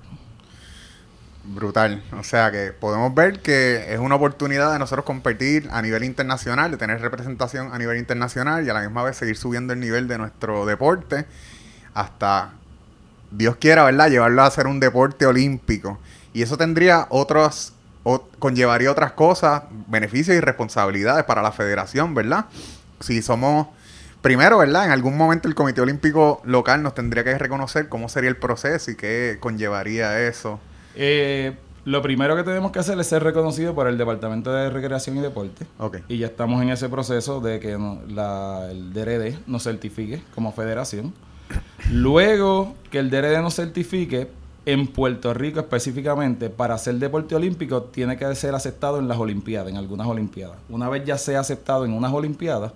Brutal. 1.44 2.02
O 2.18 2.22
sea 2.22 2.52
que 2.52 2.72
podemos 2.72 3.12
ver 3.14 3.40
que 3.40 3.92
es 3.92 3.98
una 3.98 4.14
oportunidad 4.14 4.72
de 4.72 4.78
nosotros 4.78 5.04
competir 5.04 5.68
a 5.72 5.82
nivel 5.82 6.04
internacional, 6.04 6.70
de 6.70 6.76
tener 6.76 7.00
representación 7.00 7.72
a 7.72 7.78
nivel 7.78 7.98
internacional 7.98 8.64
y 8.64 8.70
a 8.70 8.74
la 8.74 8.82
misma 8.82 9.02
vez 9.02 9.16
seguir 9.16 9.36
subiendo 9.36 9.72
el 9.72 9.80
nivel 9.80 10.06
de 10.06 10.18
nuestro 10.18 10.66
deporte 10.66 11.26
hasta 11.94 12.52
Dios 13.30 13.56
quiera, 13.56 13.84
¿verdad? 13.84 14.10
Llevarlo 14.10 14.42
a 14.42 14.46
hacer 14.46 14.66
un 14.66 14.78
deporte 14.78 15.26
olímpico. 15.26 15.98
Y 16.32 16.42
eso 16.42 16.56
tendría 16.56 17.06
otros, 17.10 17.72
conllevaría 18.38 18.90
otras 18.90 19.12
cosas, 19.12 19.62
beneficios 19.88 20.36
y 20.36 20.40
responsabilidades 20.40 21.24
para 21.24 21.42
la 21.42 21.52
federación, 21.52 22.14
¿verdad? 22.14 22.46
Si 23.00 23.20
somos, 23.22 23.68
primero, 24.22 24.58
¿verdad? 24.58 24.86
En 24.86 24.92
algún 24.92 25.16
momento 25.16 25.48
el 25.48 25.54
Comité 25.54 25.80
Olímpico 25.80 26.40
local 26.44 26.82
nos 26.82 26.94
tendría 26.94 27.24
que 27.24 27.36
reconocer 27.36 27.88
cómo 27.88 28.08
sería 28.08 28.30
el 28.30 28.36
proceso 28.36 28.90
y 28.90 28.96
qué 28.96 29.36
conllevaría 29.40 30.26
eso. 30.26 30.58
Eh, 30.94 31.54
lo 31.84 32.00
primero 32.00 32.36
que 32.36 32.44
tenemos 32.44 32.70
que 32.70 32.78
hacer 32.78 32.98
es 33.00 33.08
ser 33.08 33.24
reconocido 33.24 33.74
por 33.74 33.88
el 33.88 33.98
Departamento 33.98 34.52
de 34.52 34.70
Recreación 34.70 35.16
y 35.16 35.20
Deporte. 35.20 35.66
Okay. 35.78 36.02
Y 36.08 36.18
ya 36.18 36.28
estamos 36.28 36.62
en 36.62 36.70
ese 36.70 36.88
proceso 36.88 37.40
de 37.40 37.58
que 37.58 37.72
el 37.72 38.92
DRD 38.92 39.38
nos 39.46 39.64
certifique 39.64 40.22
como 40.34 40.52
federación. 40.52 41.12
Luego 41.90 42.74
que 42.90 43.00
el 43.00 43.10
DRD 43.10 43.42
nos 43.42 43.56
certifique, 43.56 44.28
en 44.64 44.86
Puerto 44.86 45.34
Rico 45.34 45.58
específicamente, 45.58 46.48
para 46.48 46.74
hacer 46.74 46.94
deporte 46.94 47.34
olímpico, 47.34 47.82
tiene 47.82 48.16
que 48.16 48.32
ser 48.36 48.54
aceptado 48.54 49.00
en 49.00 49.08
las 49.08 49.18
Olimpiadas, 49.18 49.68
en 49.68 49.76
algunas 49.76 50.06
Olimpiadas. 50.06 50.58
Una 50.68 50.88
vez 50.88 51.04
ya 51.04 51.18
sea 51.18 51.40
aceptado 51.40 51.84
en 51.84 51.92
unas 51.92 52.12
Olimpiadas, 52.12 52.72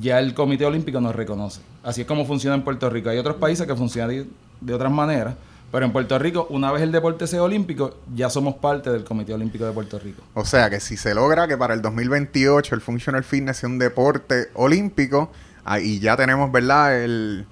ya 0.00 0.18
el 0.18 0.34
Comité 0.34 0.66
Olímpico 0.66 1.00
nos 1.00 1.14
reconoce. 1.14 1.60
Así 1.82 2.02
es 2.02 2.06
como 2.06 2.26
funciona 2.26 2.56
en 2.56 2.62
Puerto 2.62 2.90
Rico. 2.90 3.10
Hay 3.10 3.18
otros 3.18 3.36
países 3.36 3.66
que 3.66 3.74
funcionan 3.74 4.26
de 4.60 4.74
otras 4.74 4.92
maneras 4.92 5.34
pero 5.70 5.84
en 5.84 5.92
Puerto 5.92 6.18
Rico, 6.18 6.46
una 6.50 6.72
vez 6.72 6.82
el 6.82 6.92
deporte 6.92 7.26
sea 7.26 7.42
olímpico, 7.42 7.98
ya 8.14 8.30
somos 8.30 8.54
parte 8.54 8.90
del 8.90 9.04
Comité 9.04 9.34
Olímpico 9.34 9.66
de 9.66 9.72
Puerto 9.72 9.98
Rico. 9.98 10.22
O 10.32 10.44
sea 10.46 10.70
que 10.70 10.80
si 10.80 10.96
se 10.96 11.14
logra 11.14 11.46
que 11.46 11.58
para 11.58 11.74
el 11.74 11.82
2028 11.82 12.74
el 12.74 12.80
Functional 12.80 13.22
Fitness 13.22 13.58
sea 13.58 13.68
un 13.68 13.78
deporte 13.78 14.48
olímpico, 14.54 15.30
ahí 15.64 16.00
ya 16.00 16.16
tenemos, 16.16 16.50
¿verdad? 16.50 17.02
El, 17.02 17.46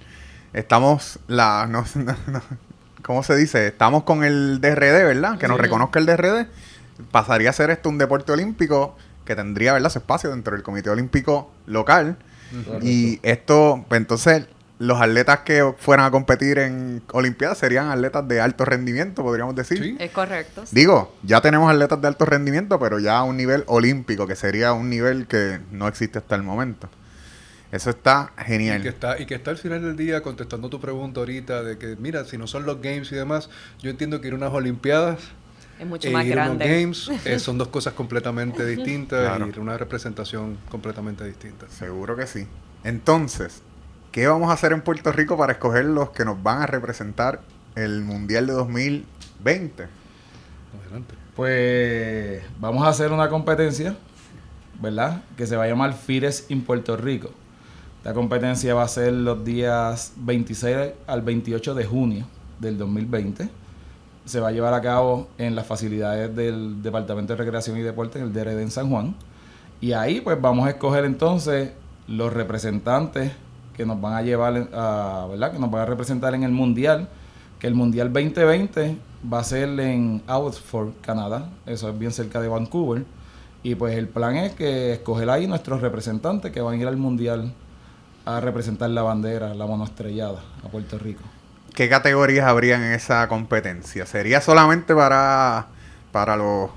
estamos, 0.53 1.19
la, 1.27 1.67
no, 1.69 1.85
¿cómo 3.03 3.21
se 3.21 3.35
dice? 3.35 3.67
Estamos 3.67 4.01
con 4.01 4.23
el 4.23 4.61
DRD, 4.61 5.05
¿verdad? 5.05 5.37
Que 5.37 5.47
nos 5.47 5.59
reconozca 5.59 5.99
el 5.99 6.07
DRD. 6.07 6.47
Pasaría 7.11 7.51
a 7.51 7.53
ser 7.53 7.69
esto 7.69 7.87
un 7.87 7.99
deporte 7.99 8.31
olímpico 8.31 8.97
que 9.25 9.35
tendría, 9.35 9.73
¿verdad? 9.73 9.91
Su 9.91 9.99
espacio 9.99 10.31
dentro 10.31 10.53
del 10.53 10.63
Comité 10.63 10.89
Olímpico 10.89 11.51
local. 11.67 12.17
Y 12.81 13.19
esto, 13.23 13.85
pues 13.87 13.99
entonces 13.99 14.47
los 14.79 15.01
atletas 15.01 15.39
que 15.39 15.73
fueran 15.77 16.05
a 16.05 16.11
competir 16.11 16.59
en 16.59 17.01
Olimpiadas 17.11 17.57
serían 17.57 17.89
atletas 17.89 18.27
de 18.27 18.41
alto 18.41 18.63
rendimiento, 18.63 19.23
podríamos 19.23 19.55
decir. 19.55 19.81
Sí. 19.81 19.97
Es 19.99 20.11
correcto. 20.11 20.63
Digo, 20.71 21.15
ya 21.23 21.41
tenemos 21.41 21.71
atletas 21.71 21.99
de 22.01 22.07
alto 22.07 22.25
rendimiento, 22.25 22.79
pero 22.79 22.99
ya 22.99 23.17
a 23.17 23.23
un 23.23 23.37
nivel 23.37 23.63
olímpico, 23.67 24.27
que 24.27 24.35
sería 24.35 24.73
un 24.73 24.89
nivel 24.89 25.27
que 25.27 25.59
no 25.71 25.87
existe 25.87 26.19
hasta 26.19 26.35
el 26.35 26.43
momento. 26.43 26.89
Eso 27.71 27.89
está 27.89 28.31
genial. 28.37 28.79
Y 28.79 28.83
que 28.83 28.89
está, 28.89 29.19
y 29.19 29.25
que 29.25 29.35
está 29.35 29.51
al 29.51 29.57
final 29.57 29.81
del 29.81 29.97
día 29.97 30.21
contestando 30.21 30.69
tu 30.69 30.79
pregunta 30.79 31.19
ahorita 31.19 31.63
de 31.63 31.77
que, 31.77 31.97
mira, 31.97 32.23
si 32.23 32.37
no 32.37 32.47
son 32.47 32.65
los 32.65 32.81
games 32.81 33.11
y 33.11 33.15
demás, 33.15 33.49
yo 33.81 33.89
entiendo 33.89 34.21
que 34.21 34.27
ir 34.27 34.33
a 34.33 34.37
unas 34.37 34.53
Olimpiadas 34.53 35.19
es 35.79 35.85
mucho 35.85 36.11
más 36.11 36.25
grande. 36.25 36.67
Games 36.67 37.09
eh, 37.25 37.39
son 37.39 37.57
dos 37.57 37.67
cosas 37.67 37.93
completamente 37.93 38.65
distintas 38.65 39.39
y 39.39 39.59
una 39.59 39.77
representación 39.77 40.57
completamente 40.69 41.23
distinta. 41.23 41.67
Seguro 41.69 42.15
que 42.15 42.27
sí. 42.27 42.47
Entonces, 42.83 43.61
¿Qué 44.17 44.25
vamos 44.25 44.49
a 44.49 44.53
hacer 44.53 44.71
en 44.71 44.81
Puerto 44.81 45.11
Rico 45.11 45.37
para 45.37 45.53
escoger 45.53 45.85
los 45.85 46.09
que 46.09 46.25
nos 46.25 46.41
van 46.41 46.63
a 46.63 46.65
representar 46.65 47.41
el 47.75 48.01
Mundial 48.01 48.47
de 48.47 48.53
2020? 48.53 49.87
Adelante. 50.81 51.13
Pues 51.35 52.41
vamos 52.59 52.83
a 52.83 52.89
hacer 52.89 53.11
una 53.11 53.29
competencia, 53.29 53.95
¿verdad? 54.81 55.21
Que 55.37 55.45
se 55.45 55.55
va 55.55 55.65
a 55.65 55.67
llamar 55.67 55.93
FIRES 55.93 56.47
en 56.49 56.63
Puerto 56.63 56.97
Rico. 56.97 57.29
La 58.03 58.15
competencia 58.15 58.73
va 58.73 58.81
a 58.81 58.87
ser 58.87 59.13
los 59.13 59.45
días 59.45 60.13
26 60.15 60.93
al 61.05 61.21
28 61.21 61.75
de 61.75 61.85
junio 61.85 62.25
del 62.59 62.79
2020. 62.79 63.47
Se 64.27 64.39
va 64.39 64.49
a 64.49 64.51
llevar 64.51 64.73
a 64.73 64.81
cabo 64.81 65.29
en 65.37 65.55
las 65.55 65.65
facilidades 65.65 66.35
del 66.35 66.83
Departamento 66.83 67.33
de 67.33 67.37
Recreación 67.37 67.77
y 67.77 67.81
Deporte, 67.81 68.19
en 68.19 68.25
el 68.25 68.33
DRD 68.33 68.61
en 68.61 68.71
San 68.71 68.89
Juan. 68.89 69.15
Y 69.79 69.93
ahí 69.93 70.21
pues 70.21 70.39
vamos 70.39 70.67
a 70.67 70.71
escoger 70.71 71.05
entonces 71.05 71.71
los 72.07 72.33
representantes 72.33 73.31
que 73.75 73.85
nos 73.85 74.01
van 74.01 74.13
a 74.13 74.21
llevar 74.21 74.69
a, 74.73 75.27
¿verdad? 75.29 75.53
Que 75.53 75.59
nos 75.59 75.71
van 75.71 75.83
a 75.83 75.85
representar 75.85 76.35
en 76.35 76.43
el 76.43 76.51
Mundial, 76.51 77.07
que 77.57 77.67
el 77.67 77.73
Mundial 77.73 78.11
2020 78.11 78.97
va 79.31 79.39
a 79.39 79.43
ser 79.45 79.79
en 79.79 80.21
Outford, 80.27 80.93
Canadá, 81.01 81.49
eso 81.65 81.89
es 81.89 81.97
bien 81.97 82.11
cerca 82.11 82.41
de 82.41 82.49
Vancouver. 82.49 83.05
Y 83.63 83.75
pues 83.75 83.95
el 83.97 84.09
plan 84.09 84.35
es 84.35 84.53
que 84.53 84.93
escoger 84.93 85.29
ahí 85.29 85.47
nuestros 85.47 85.81
representantes 85.81 86.51
que 86.51 86.61
van 86.61 86.75
a 86.75 86.77
ir 86.81 86.87
al 86.87 86.97
Mundial 86.97 87.53
a 88.25 88.41
representar 88.41 88.89
la 88.89 89.03
bandera, 89.03 89.53
la 89.53 89.65
monoestrellada, 89.65 90.41
a 90.63 90.67
Puerto 90.67 90.97
Rico. 90.97 91.23
¿Qué 91.77 91.89
categorías 91.89 92.47
habrían 92.47 92.81
en 92.81 92.93
esa 92.93 93.27
competencia? 93.27 94.07
¿Sería 94.07 94.41
solamente 94.41 94.95
para, 94.95 95.67
para 96.11 96.35
los 96.35 96.71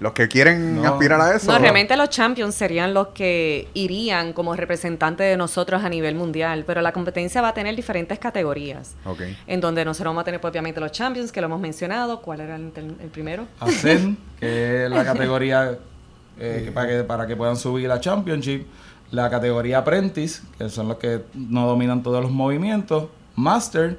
los 0.00 0.14
que 0.14 0.26
quieren 0.26 0.82
aspirar 0.86 1.20
a 1.20 1.36
eso. 1.36 1.52
No, 1.52 1.58
realmente 1.58 1.94
los 1.94 2.08
champions 2.08 2.54
serían 2.54 2.94
los 2.94 3.08
que 3.08 3.68
irían 3.74 4.32
como 4.32 4.56
representantes 4.56 5.26
de 5.28 5.36
nosotros 5.36 5.84
a 5.84 5.90
nivel 5.90 6.14
mundial, 6.14 6.64
pero 6.66 6.80
la 6.80 6.92
competencia 6.92 7.42
va 7.42 7.48
a 7.48 7.54
tener 7.54 7.76
diferentes 7.76 8.18
categorías. 8.18 8.94
Okay. 9.04 9.36
En 9.46 9.60
donde 9.60 9.84
nosotros 9.84 10.12
vamos 10.12 10.22
a 10.22 10.24
tener 10.24 10.40
propiamente 10.40 10.80
los 10.80 10.90
champions, 10.90 11.30
que 11.30 11.42
lo 11.42 11.48
hemos 11.48 11.60
mencionado. 11.60 12.22
¿Cuál 12.22 12.40
era 12.40 12.56
el, 12.56 12.72
primero? 13.12 13.46
Ascend, 13.60 14.16
que 14.40 14.84
es 14.84 14.90
la 14.90 15.04
categoría 15.04 15.78
eh, 16.38 16.70
para, 16.72 16.88
que, 16.88 17.04
para 17.04 17.26
que 17.26 17.36
puedan 17.36 17.58
subir 17.58 17.86
la 17.86 18.00
championship. 18.00 18.66
La 19.10 19.28
categoría 19.28 19.78
apprentice, 19.78 20.42
que 20.56 20.70
son 20.70 20.88
los 20.88 20.96
que 20.96 21.20
no 21.34 21.66
dominan 21.66 22.02
todos 22.02 22.22
los 22.22 22.32
movimientos. 22.32 23.08
Master 23.36 23.98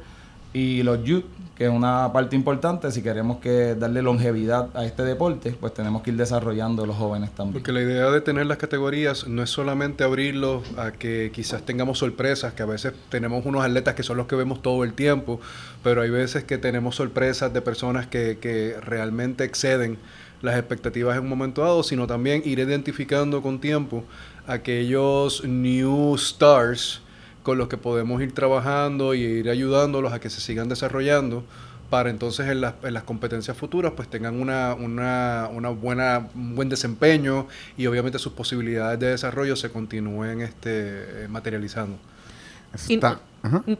y 0.55 0.83
los 0.83 1.03
youth, 1.03 1.25
que 1.57 1.65
es 1.65 1.69
una 1.69 2.13
parte 2.13 2.33
importante. 2.35 2.89
Si 2.89 3.01
queremos 3.01 3.39
que 3.39 3.75
darle 3.75 4.01
longevidad 4.01 4.69
a 4.73 4.85
este 4.85 5.03
deporte, 5.03 5.51
pues 5.51 5.73
tenemos 5.73 6.01
que 6.01 6.11
ir 6.11 6.17
desarrollando 6.17 6.85
los 6.85 6.95
jóvenes 6.95 7.31
también. 7.31 7.53
Porque 7.53 7.73
la 7.73 7.81
idea 7.81 8.09
de 8.09 8.21
tener 8.21 8.45
las 8.45 8.57
categorías 8.57 9.27
no 9.27 9.43
es 9.43 9.49
solamente 9.49 10.05
abrirlos 10.05 10.63
a 10.77 10.91
que 10.91 11.29
quizás 11.33 11.63
tengamos 11.63 11.97
sorpresas, 11.97 12.53
que 12.53 12.63
a 12.63 12.65
veces 12.65 12.93
tenemos 13.09 13.45
unos 13.45 13.65
atletas 13.65 13.95
que 13.95 14.03
son 14.03 14.15
los 14.15 14.27
que 14.27 14.37
vemos 14.37 14.61
todo 14.61 14.85
el 14.85 14.93
tiempo, 14.93 15.41
pero 15.83 16.01
hay 16.01 16.09
veces 16.09 16.45
que 16.45 16.57
tenemos 16.57 16.95
sorpresas 16.95 17.51
de 17.51 17.61
personas 17.61 18.07
que, 18.07 18.37
que 18.39 18.77
realmente 18.81 19.43
exceden 19.43 19.97
las 20.41 20.57
expectativas 20.57 21.17
en 21.17 21.23
un 21.23 21.29
momento 21.29 21.63
dado, 21.63 21.83
sino 21.83 22.07
también 22.07 22.41
ir 22.45 22.59
identificando 22.59 23.41
con 23.41 23.59
tiempo 23.59 24.05
aquellos 24.47 25.43
new 25.43 26.15
stars 26.15 27.01
con 27.45 27.59
los 27.59 27.67
que 27.67 27.77
podemos 27.77 28.19
ir 28.23 28.33
trabajando 28.33 29.13
y 29.13 29.21
ir 29.21 29.51
ayudándolos 29.51 30.11
a 30.13 30.19
que 30.19 30.31
se 30.31 30.41
sigan 30.41 30.67
desarrollando 30.67 31.43
para 31.91 32.09
entonces 32.09 32.49
en 32.49 32.59
las, 32.59 32.73
en 32.81 32.95
las 32.95 33.03
competencias 33.03 33.55
futuras 33.55 33.93
pues 33.95 34.09
tengan 34.09 34.41
una, 34.41 34.73
una, 34.73 35.47
una, 35.53 35.69
buena, 35.69 36.27
un 36.33 36.55
buen 36.55 36.69
desempeño 36.69 37.47
y 37.77 37.85
obviamente 37.85 38.17
sus 38.17 38.33
posibilidades 38.33 38.99
de 38.99 39.11
desarrollo 39.11 39.55
se 39.55 39.69
continúen 39.69 40.41
este, 40.41 41.27
materializando. 41.29 41.99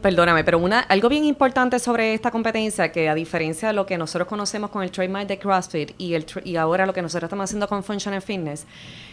Perdóname, 0.00 0.44
pero 0.44 0.58
una, 0.58 0.80
algo 0.80 1.08
bien 1.08 1.24
importante 1.24 1.80
sobre 1.80 2.14
esta 2.14 2.30
competencia, 2.30 2.92
que 2.92 3.08
a 3.08 3.14
diferencia 3.16 3.68
de 3.68 3.74
lo 3.74 3.84
que 3.84 3.98
nosotros 3.98 4.28
conocemos 4.28 4.70
con 4.70 4.84
el 4.84 4.92
trademark 4.92 5.26
de 5.26 5.38
CrossFit 5.38 5.90
y, 5.98 6.14
el 6.14 6.24
y 6.44 6.54
ahora 6.54 6.86
lo 6.86 6.94
que 6.94 7.02
nosotros 7.02 7.26
estamos 7.26 7.44
haciendo 7.44 7.66
con 7.66 7.82
Functional 7.82 8.22
Fitness, 8.22 8.64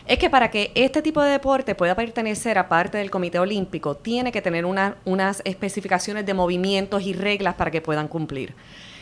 es 0.06 0.20
que 0.20 0.30
para 0.30 0.52
que 0.52 0.72
este 0.76 1.02
tipo 1.02 1.24
de 1.24 1.32
deporte 1.32 1.74
pueda 1.74 1.96
pertenecer 1.96 2.60
a 2.60 2.70
parte 2.70 3.00
del 3.00 3.10
Comité 3.10 3.40
Olímpico, 3.40 3.96
tiene 3.96 4.32
que 4.32 4.42
tener 4.44 4.66
unas 4.66 5.42
especificaciones 5.44 6.26
de 6.26 6.34
movimientos 6.36 7.02
y 7.02 7.14
reglas 7.14 7.56
para 7.56 7.72
que 7.72 7.82
puedan 7.82 8.08
cumplir. 8.08 8.54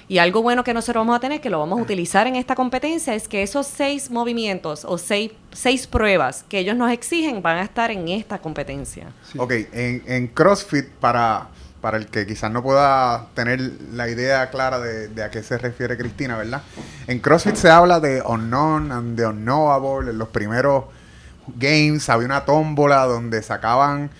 Y 0.07 0.17
algo 0.17 0.41
bueno 0.41 0.63
que 0.63 0.73
nosotros 0.73 1.01
vamos 1.01 1.15
a 1.15 1.19
tener, 1.19 1.41
que 1.41 1.49
lo 1.49 1.59
vamos 1.59 1.79
a 1.79 1.81
utilizar 1.81 2.27
en 2.27 2.35
esta 2.35 2.55
competencia, 2.55 3.15
es 3.15 3.27
que 3.27 3.43
esos 3.43 3.67
seis 3.67 4.11
movimientos 4.11 4.85
o 4.85 4.97
seis, 4.97 5.31
seis 5.51 5.87
pruebas 5.87 6.43
que 6.49 6.59
ellos 6.59 6.75
nos 6.75 6.91
exigen 6.91 7.41
van 7.41 7.57
a 7.57 7.63
estar 7.63 7.91
en 7.91 8.07
esta 8.09 8.39
competencia. 8.39 9.07
Ok, 9.37 9.51
en, 9.71 10.03
en 10.05 10.27
CrossFit, 10.27 10.87
para, 10.89 11.47
para 11.81 11.97
el 11.97 12.07
que 12.07 12.27
quizás 12.27 12.51
no 12.51 12.61
pueda 12.61 13.27
tener 13.33 13.59
la 13.93 14.09
idea 14.09 14.49
clara 14.49 14.79
de, 14.79 15.23
a 15.23 15.31
qué 15.31 15.41
se 15.43 15.57
refiere 15.57 15.97
Cristina, 15.97 16.37
¿verdad? 16.37 16.61
En 17.07 17.19
CrossFit 17.19 17.55
se 17.55 17.69
habla 17.69 17.99
de 17.99 18.21
unknown 18.21 18.91
and 18.91 19.17
the 19.17 19.25
unknowable. 19.25 20.09
En 20.09 20.17
los 20.17 20.29
primeros 20.29 20.85
games 21.55 22.07
había 22.09 22.27
una 22.27 22.45
tómbola 22.45 23.05
donde 23.05 23.41
sacaban 23.41 24.11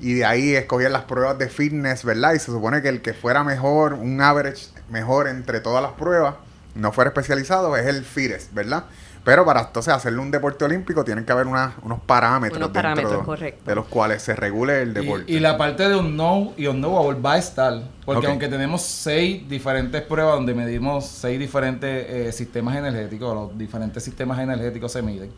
y 0.00 0.14
de 0.14 0.24
ahí 0.24 0.54
escogían 0.54 0.92
las 0.92 1.02
pruebas 1.02 1.38
de 1.38 1.48
fitness, 1.48 2.04
¿verdad? 2.04 2.34
Y 2.34 2.38
se 2.38 2.46
supone 2.46 2.82
que 2.82 2.88
el 2.88 3.00
que 3.00 3.14
fuera 3.14 3.44
mejor, 3.44 3.94
un 3.94 4.20
average 4.20 4.66
mejor 4.90 5.28
entre 5.28 5.60
todas 5.60 5.82
las 5.82 5.92
pruebas, 5.92 6.34
no 6.74 6.92
fuera 6.92 7.08
especializado, 7.08 7.76
es 7.76 7.86
el 7.86 8.04
FIRES, 8.04 8.50
¿verdad? 8.52 8.84
Pero 9.24 9.44
para 9.44 9.60
entonces 9.60 9.92
hacerle 9.92 10.20
un 10.20 10.30
deporte 10.30 10.64
olímpico 10.64 11.04
tienen 11.04 11.24
que 11.24 11.32
haber 11.32 11.46
unos 11.46 12.00
parámetros, 12.06 12.72
de 12.72 13.74
los 13.74 13.86
cuales 13.88 14.22
se 14.22 14.34
regule 14.34 14.80
el 14.80 14.94
deporte. 14.94 15.30
Y, 15.30 15.38
la 15.40 15.58
parte 15.58 15.86
de 15.86 15.96
un 15.96 16.16
no 16.16 16.52
y 16.56 16.66
un 16.66 16.80
no 16.80 17.14
va 17.22 17.34
a 17.34 17.38
estar, 17.38 17.82
porque 18.06 18.26
aunque 18.26 18.48
tenemos 18.48 18.80
seis 18.80 19.46
diferentes 19.46 20.00
pruebas 20.02 20.36
donde 20.36 20.54
medimos 20.54 21.06
seis 21.06 21.38
diferentes 21.38 22.06
eh, 22.08 22.32
sistemas 22.32 22.76
energéticos, 22.76 23.34
los 23.34 23.58
diferentes 23.58 24.02
sistemas 24.02 24.38
energéticos 24.38 24.92
se 24.92 25.02
miden. 25.02 25.30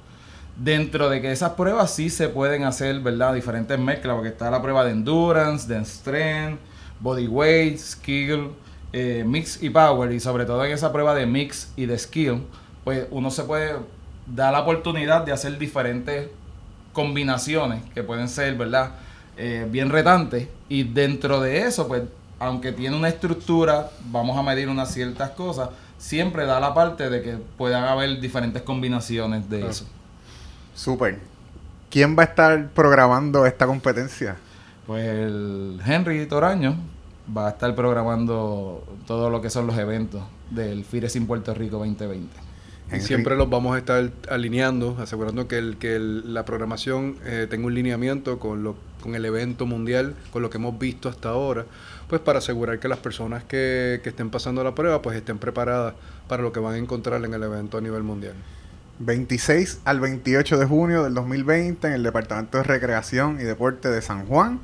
Dentro 0.57 1.09
de 1.09 1.21
que 1.21 1.33
esas 1.33 1.53
pruebas 1.53 1.91
sí 1.91 2.11
se 2.11 2.29
pueden 2.29 2.65
hacer, 2.65 3.01
¿verdad? 3.01 3.35
Diferentes 3.35 3.77
mezclas, 3.77 4.15
porque 4.15 4.29
está 4.29 4.53
la 4.53 4.63
prueba 4.63 4.85
de 4.85 4.93
endurance, 4.93 5.67
de 5.67 5.85
strength, 5.85 6.61
bodyweight, 7.01 7.79
skill, 7.79 8.51
eh, 8.93 9.25
mix 9.27 9.63
y 9.63 9.71
power, 9.71 10.13
y 10.13 10.21
sobre 10.21 10.45
todo 10.45 10.65
en 10.65 10.73
esa 10.73 10.93
prueba 10.93 11.15
de 11.15 11.27
mix 11.27 11.73
y 11.77 11.87
de 11.87 11.99
skill, 11.99 12.43
pues 12.85 13.07
uno 13.11 13.31
se 13.31 13.45
puede 13.45 13.77
dar 14.27 14.53
la 14.53 14.61
oportunidad 14.61 15.25
de 15.25 15.33
hacer 15.33 15.59
diferentes 15.59 16.29
combinaciones 16.93 17.83
que 17.95 18.03
pueden 18.03 18.29
ser, 18.29 18.57
¿verdad? 18.57 18.93
Eh, 19.37 19.67
bien 19.71 19.91
retantes. 19.91 20.49
Y 20.69 20.85
dentro 20.85 21.41
de 21.41 21.63
eso, 21.63 21.89
pues, 21.89 22.03
aunque 22.39 22.73
tiene 22.73 22.97
una 22.97 23.09
estructura, 23.09 23.91
vamos 24.07 24.37
a 24.37 24.43
medir 24.43 24.69
unas 24.69 24.93
ciertas 24.93 25.31
cosas, 25.31 25.71
siempre 25.99 26.47
da 26.47 26.59
la 26.61 26.75
parte 26.75 27.11
de 27.11 27.23
que 27.23 27.39
puedan 27.57 27.85
haber 27.85 28.21
diferentes 28.21 28.63
combinaciones 28.63 29.49
de 29.49 29.69
eso. 29.69 29.87
Súper. 30.75 31.19
¿Quién 31.91 32.17
va 32.17 32.23
a 32.23 32.27
estar 32.27 32.69
programando 32.71 33.47
esta 33.47 33.67
competencia? 33.67 34.37
Pues 34.87 35.07
el 35.07 35.81
Henry 35.85 36.27
Toraño 36.27 36.77
va 37.37 37.49
a 37.49 37.51
estar 37.51 37.75
programando 37.75 38.85
todo 39.07 39.31
lo 39.31 39.41
que 39.41 39.51
son 39.51 39.67
los 39.67 39.79
eventos 39.79 40.23
del 40.51 40.85
FIRES 40.85 41.17
en 41.17 41.27
Puerto 41.27 41.55
Rico 41.55 41.79
2020. 41.79 42.51
Y 42.93 43.01
siempre 43.01 43.37
los 43.37 43.49
vamos 43.49 43.77
a 43.77 43.79
estar 43.79 44.11
alineando, 44.29 44.97
asegurando 45.01 45.47
que, 45.47 45.59
el, 45.59 45.77
que 45.77 46.01
la 46.01 46.45
programación 46.45 47.17
eh, 47.25 47.47
tenga 47.49 47.67
un 47.67 47.75
lineamiento 47.75 48.41
con, 48.41 48.65
lo, 48.65 48.75
con 49.01 49.15
el 49.15 49.25
evento 49.25 49.65
mundial, 49.65 50.17
con 50.33 50.43
lo 50.43 50.51
que 50.51 50.59
hemos 50.59 50.77
visto 50.77 51.09
hasta 51.09 51.29
ahora, 51.29 51.67
pues 52.09 52.21
para 52.21 52.39
asegurar 52.41 52.81
que 52.81 52.89
las 52.89 52.99
personas 52.99 53.45
que, 53.45 54.01
que 54.03 54.09
estén 54.09 54.31
pasando 54.31 54.65
la 54.65 54.75
prueba 54.75 55.01
pues 55.03 55.17
estén 55.17 55.39
preparadas 55.39 55.95
para 56.27 56.43
lo 56.43 56.51
que 56.51 56.59
van 56.59 56.75
a 56.75 56.79
encontrar 56.79 57.25
en 57.25 57.33
el 57.33 57.43
evento 57.45 57.79
a 57.79 57.81
nivel 57.81 58.03
mundial. 58.03 58.35
26 58.99 59.81
al 59.85 60.01
28 60.01 60.59
de 60.59 60.67
junio 60.67 61.05
del 61.05 61.15
2020 61.15 61.87
en 61.87 61.93
el 61.95 62.03
Departamento 62.03 62.59
de 62.59 62.65
Recreación 62.65 63.41
y 63.41 63.45
Deporte 63.45 63.89
de 63.89 64.03
San 64.03 64.27
Juan, 64.27 64.61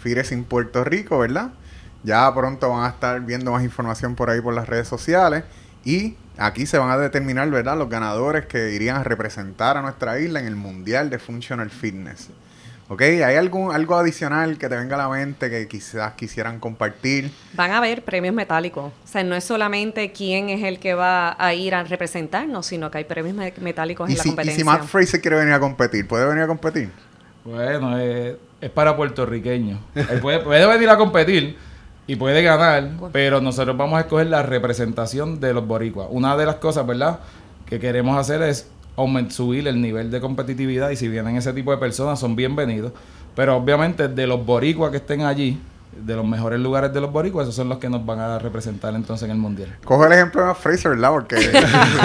Fires 0.00 0.32
en 0.32 0.44
Puerto 0.44 0.84
Rico, 0.84 1.18
¿verdad? 1.18 1.52
Ya 2.02 2.32
pronto 2.34 2.70
van 2.70 2.84
a 2.84 2.88
estar 2.88 3.20
viendo 3.20 3.52
más 3.52 3.62
información 3.62 4.14
por 4.14 4.30
ahí 4.30 4.40
por 4.40 4.54
las 4.54 4.68
redes 4.68 4.88
sociales 4.88 5.44
y 5.84 6.16
aquí 6.36 6.66
se 6.66 6.78
van 6.78 6.90
a 6.90 6.98
determinar, 6.98 7.50
¿verdad?, 7.50 7.76
los 7.76 7.88
ganadores 7.88 8.46
que 8.46 8.72
irían 8.72 8.96
a 8.96 9.04
representar 9.04 9.76
a 9.76 9.82
nuestra 9.82 10.18
isla 10.20 10.40
en 10.40 10.46
el 10.46 10.56
Mundial 10.56 11.10
de 11.10 11.18
Functional 11.18 11.70
Fitness. 11.70 12.28
¿Ok? 12.90 13.02
¿Hay 13.02 13.36
algún, 13.36 13.74
algo 13.74 13.96
adicional 13.96 14.56
que 14.56 14.66
te 14.66 14.74
venga 14.74 14.94
a 14.94 14.98
la 14.98 15.08
mente 15.10 15.50
que 15.50 15.68
quizás 15.68 16.14
quisieran 16.14 16.58
compartir? 16.58 17.30
Van 17.52 17.70
a 17.72 17.78
haber 17.78 18.02
premios 18.02 18.34
metálicos. 18.34 18.86
O 18.86 19.06
sea, 19.06 19.22
no 19.24 19.34
es 19.34 19.44
solamente 19.44 20.10
quién 20.12 20.48
es 20.48 20.64
el 20.64 20.78
que 20.78 20.94
va 20.94 21.36
a 21.38 21.52
ir 21.52 21.74
a 21.74 21.84
representarnos, 21.84 22.64
sino 22.64 22.90
que 22.90 22.98
hay 22.98 23.04
premios 23.04 23.36
metálicos 23.60 24.08
en 24.08 24.16
la 24.16 24.24
competencia. 24.24 24.54
¿Y 24.54 24.58
si 24.58 24.64
Matt 24.64 24.84
Fraser 24.84 25.20
quiere 25.20 25.36
venir 25.36 25.52
a 25.52 25.60
competir? 25.60 26.08
¿Puede 26.08 26.26
venir 26.28 26.44
a 26.44 26.46
competir? 26.46 26.90
Bueno, 27.44 27.98
es, 27.98 28.36
para 28.72 28.96
puertorriqueños. 28.96 29.80
puede, 30.22 30.40
puede 30.40 30.66
venir 30.66 30.88
a 30.88 30.96
competir 30.96 31.58
y 32.08 32.16
puede 32.16 32.42
ganar, 32.42 32.88
pero 33.12 33.42
nosotros 33.42 33.76
vamos 33.76 33.98
a 33.98 34.00
escoger 34.00 34.28
la 34.28 34.42
representación 34.42 35.40
de 35.40 35.52
los 35.52 35.66
boricuas. 35.66 36.08
Una 36.10 36.38
de 36.38 36.46
las 36.46 36.54
cosas, 36.56 36.86
¿verdad?, 36.86 37.20
que 37.66 37.78
queremos 37.78 38.18
hacer 38.18 38.40
es 38.40 38.66
aumentar, 38.96 39.30
subir 39.30 39.68
el 39.68 39.80
nivel 39.82 40.10
de 40.10 40.18
competitividad 40.18 40.88
y 40.88 40.96
si 40.96 41.06
vienen 41.06 41.36
ese 41.36 41.52
tipo 41.52 41.70
de 41.70 41.76
personas 41.76 42.18
son 42.18 42.34
bienvenidos. 42.34 42.92
Pero 43.36 43.56
obviamente 43.56 44.08
de 44.08 44.26
los 44.26 44.44
boricuas 44.44 44.90
que 44.90 44.96
estén 44.96 45.20
allí, 45.20 45.60
de 45.92 46.16
los 46.16 46.26
mejores 46.26 46.58
lugares 46.58 46.94
de 46.94 47.00
los 47.02 47.12
boricuas, 47.12 47.44
esos 47.44 47.56
son 47.56 47.68
los 47.68 47.76
que 47.76 47.90
nos 47.90 48.04
van 48.06 48.20
a 48.20 48.38
representar 48.38 48.94
entonces 48.94 49.26
en 49.26 49.32
el 49.32 49.36
mundial. 49.36 49.76
Coge 49.84 50.06
el 50.06 50.12
ejemplo 50.14 50.46
de 50.46 50.54
Fraser, 50.54 50.92
¿verdad? 50.92 51.10
Porque 51.10 51.36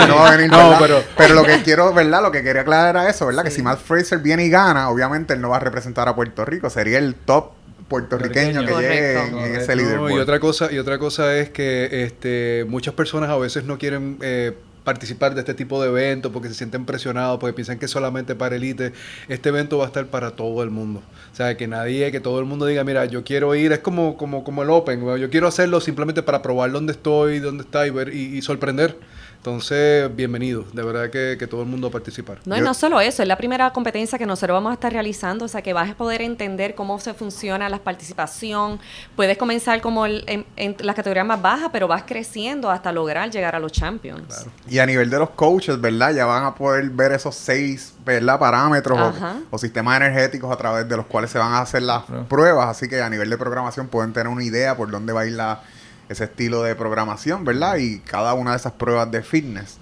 no 0.09 0.15
va 0.17 0.27
a 0.27 0.35
venir, 0.35 0.51
no, 0.51 0.75
pero, 0.79 1.01
pero 1.15 1.33
lo 1.33 1.45
que 1.45 1.63
quiero, 1.63 1.93
¿verdad? 1.93 2.21
Lo 2.21 2.29
que 2.29 2.43
quería 2.43 2.63
aclarar 2.63 2.89
era 2.89 3.09
eso, 3.09 3.25
¿verdad? 3.25 3.45
Que 3.45 3.51
si 3.51 3.61
Matt 3.61 3.79
Fraser 3.79 4.19
viene 4.19 4.43
y 4.43 4.49
gana, 4.49 4.89
obviamente 4.89 5.33
él 5.33 5.39
no 5.39 5.47
va 5.47 5.57
a 5.57 5.61
representar 5.61 6.09
a 6.09 6.15
Puerto 6.15 6.43
Rico, 6.43 6.69
sería 6.69 6.97
el 6.97 7.15
top 7.15 7.62
puertorriqueño 7.87 8.65
que 8.65 8.73
llegue 8.73 9.27
en, 9.27 9.55
ese 9.55 9.75
líder. 9.75 9.99
y 10.11 10.19
otra 10.19 10.39
cosa 10.39 10.71
y 10.71 10.77
otra 10.77 10.97
cosa 10.97 11.37
es 11.37 11.49
que 11.49 12.03
este 12.03 12.65
muchas 12.67 12.93
personas 12.93 13.29
a 13.29 13.37
veces 13.37 13.63
no 13.65 13.77
quieren 13.77 14.17
eh, 14.21 14.53
participar 14.83 15.33
de 15.33 15.41
este 15.41 15.53
tipo 15.53 15.81
de 15.81 15.89
eventos 15.89 16.31
porque 16.31 16.49
se 16.49 16.55
sienten 16.55 16.85
presionados, 16.85 17.39
porque 17.39 17.53
piensan 17.53 17.79
que 17.79 17.87
solamente 17.87 18.35
para 18.35 18.55
élite. 18.55 18.93
Este 19.29 19.49
evento 19.49 19.77
va 19.77 19.85
a 19.85 19.87
estar 19.87 20.05
para 20.07 20.31
todo 20.31 20.61
el 20.63 20.69
mundo. 20.69 21.01
O 21.31 21.35
sea, 21.35 21.55
que 21.57 21.67
nadie, 21.67 22.11
que 22.11 22.19
todo 22.19 22.39
el 22.39 22.45
mundo 22.45 22.65
diga, 22.65 22.83
mira, 22.83 23.05
yo 23.05 23.23
quiero 23.23 23.55
ir, 23.55 23.71
es 23.71 23.79
como, 23.79 24.17
como, 24.17 24.43
como 24.43 24.63
el 24.63 24.69
Open, 24.69 25.17
yo 25.17 25.29
quiero 25.29 25.47
hacerlo 25.47 25.79
simplemente 25.81 26.21
para 26.21 26.41
probar 26.41 26.71
dónde 26.71 26.91
estoy, 26.91 27.39
dónde 27.39 27.63
está 27.63 27.87
y 27.87 27.91
ver 27.91 28.13
y 28.13 28.41
sorprender. 28.41 28.97
Entonces, 29.43 30.09
bienvenido. 30.15 30.63
De 30.71 30.81
verdad 30.83 31.09
que, 31.09 31.47
todo 31.47 31.63
el 31.63 31.67
mundo 31.67 31.87
va 31.87 31.89
a 31.89 31.91
participar. 31.91 32.39
No, 32.45 32.55
y 32.55 32.61
no 32.61 32.73
solo 32.73 33.01
eso, 33.01 33.21
es 33.23 33.27
la 33.27 33.35
primera 33.35 33.73
competencia 33.73 34.17
que 34.17 34.25
nosotros 34.25 34.55
vamos 34.55 34.71
a 34.71 34.75
estar 34.75 34.93
realizando, 34.93 35.43
o 35.43 35.47
sea, 35.49 35.61
que 35.61 35.73
vas 35.73 35.91
a 35.91 35.95
poder 35.95 36.21
entender 36.21 36.75
cómo 36.75 36.97
se 36.97 37.13
funciona 37.13 37.67
la 37.67 37.79
participación. 37.79 38.79
Puedes 39.17 39.37
comenzar 39.37 39.81
como 39.81 40.05
en, 40.05 40.45
las 40.79 40.95
categorías 40.95 41.25
más 41.25 41.41
bajas, 41.41 41.71
pero 41.73 41.89
vas 41.89 42.03
creciendo 42.07 42.71
hasta 42.71 42.93
lograr 42.93 43.31
llegar 43.31 43.53
a 43.53 43.59
los 43.59 43.73
champions. 43.73 44.45
Y 44.69 44.79
a 44.79 44.85
nivel 44.85 45.09
de 45.09 45.19
los 45.19 45.31
coaches, 45.31 45.81
¿verdad? 45.81 46.13
Ya 46.13 46.23
van 46.25 46.45
a 46.45 46.55
poder 46.55 46.89
ver 46.91 47.11
esos 47.11 47.35
seis, 47.35 47.95
¿verdad? 48.05 48.39
Parámetros 48.39 49.13
o, 49.51 49.57
sistemas 49.57 49.97
energéticos 49.97 50.53
a 50.53 50.55
través 50.55 50.87
de 50.87 50.95
los 50.95 51.05
cuales 51.05 51.29
se 51.29 51.37
van 51.37 51.51
a 51.51 51.59
hacer 51.59 51.81
las 51.81 52.03
pruebas. 52.29 52.69
Así 52.69 52.87
que 52.87 53.01
a 53.01 53.09
nivel 53.09 53.29
de 53.29 53.37
programación 53.37 53.89
pueden 53.89 54.13
tener 54.13 54.29
una 54.29 54.45
idea 54.45 54.77
por 54.77 54.89
dónde 54.89 55.11
va 55.11 55.19
a 55.19 55.25
ir 55.25 55.33
la 55.33 55.63
ese 56.09 56.25
estilo 56.25 56.63
de 56.63 56.75
programación, 56.75 57.45
¿verdad? 57.45 57.77
Y 57.77 57.99
cada 57.99 58.33
una 58.33 58.51
de 58.51 58.57
esas 58.57 58.73
pruebas 58.73 59.09
de 59.11 59.21
fitness. 59.21 59.77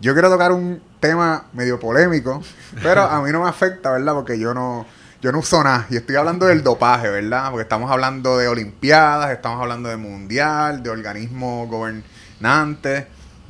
Yo 0.00 0.12
quiero 0.14 0.30
tocar 0.30 0.52
un 0.52 0.82
tema 1.00 1.46
medio 1.52 1.78
polémico, 1.78 2.42
pero 2.82 3.02
a 3.02 3.22
mí 3.22 3.30
no 3.30 3.42
me 3.42 3.48
afecta, 3.48 3.92
¿verdad? 3.92 4.14
Porque 4.14 4.38
yo 4.38 4.52
no, 4.52 4.84
yo 5.20 5.30
no 5.30 5.38
uso 5.38 5.62
nada. 5.62 5.86
Y 5.90 5.96
estoy 5.96 6.16
hablando 6.16 6.46
del 6.46 6.62
dopaje, 6.62 7.08
¿verdad? 7.08 7.50
Porque 7.50 7.62
estamos 7.62 7.90
hablando 7.90 8.36
de 8.36 8.48
Olimpiadas, 8.48 9.30
estamos 9.30 9.60
hablando 9.60 9.88
de 9.88 9.96
Mundial, 9.96 10.82
de 10.82 10.90
organismos 10.90 11.68
gobernantes 11.68 13.06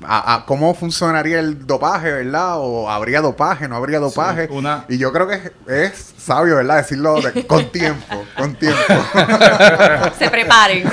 a, 0.07 0.45
cómo 0.47 0.75
funcionaría 0.75 1.41
el 1.41 1.67
dopaje, 1.67 2.11
¿verdad? 2.11 2.55
O 2.59 2.91
habría 2.91 3.21
dopaje, 3.21 3.69
no 3.69 3.77
habría 3.77 3.99
dopaje. 3.99 4.49
Y 4.89 4.99
yo 4.99 5.13
creo 5.13 5.29
que 5.29 5.53
es, 5.69 6.15
sabio, 6.17 6.57
¿verdad? 6.57 6.79
Decirlo 6.79 7.17
con 7.47 7.71
tiempo, 7.71 8.25
con 8.37 8.55
tiempo. 8.55 8.79
Se 10.19 10.29
preparen. 10.31 10.85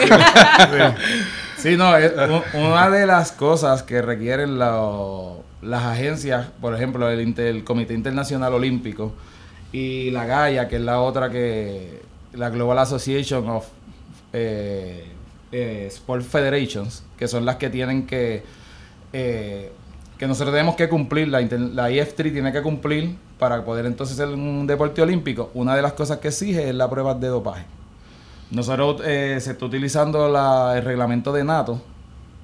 Sí, 1.58 1.76
no, 1.76 1.96
es 1.98 2.14
una 2.54 2.90
de 2.90 3.06
las 3.06 3.32
cosas 3.34 3.84
que 3.84 4.02
requieren 4.02 4.58
las 4.58 5.84
agencias, 5.84 6.48
por 6.62 6.74
ejemplo, 6.74 7.10
el, 7.10 7.64
Comité 7.64 7.94
Internacional 7.94 8.54
Olímpico 8.54 9.14
y 9.72 10.10
la 10.12 10.26
GAIA, 10.26 10.68
que 10.68 10.78
es 10.78 10.82
la 10.82 11.02
otra 11.02 11.30
que, 11.30 12.02
la 12.34 12.50
Global 12.50 12.80
Association 12.80 13.50
of 13.50 13.66
eh, 14.34 15.06
eh, 15.52 15.88
Sport 15.88 16.24
Federations, 16.24 17.04
que 17.18 17.28
son 17.28 17.46
las 17.46 17.58
que 17.58 17.70
tienen 17.70 18.06
que 18.06 18.44
eh, 19.14 19.72
que 20.18 20.28
nosotros 20.28 20.54
tenemos 20.54 20.76
que 20.76 20.90
cumplir, 20.90 21.30
la, 21.30 21.40
la 21.40 21.90
IF3 21.90 22.34
tiene 22.34 22.52
que 22.52 22.62
cumplir 22.62 23.16
para 23.38 23.64
poder 23.64 23.86
entonces 23.86 24.18
ser 24.18 24.28
un 24.28 24.68
deporte 24.68 25.02
olímpico. 25.02 25.50
Una 25.54 25.76
de 25.76 25.82
las 25.82 25.94
cosas 25.94 26.18
que 26.18 26.28
exige 26.28 26.70
es 26.70 26.76
la 26.76 26.90
prueba 26.90 27.14
de 27.14 27.28
dopaje. 27.28 27.66
Nosotros 28.52 29.02
eh, 29.06 29.38
se 29.40 29.52
está 29.52 29.66
utilizando 29.66 30.28
el 30.76 30.84
reglamento 30.84 31.32
de 31.32 31.44
NATO, 31.44 31.82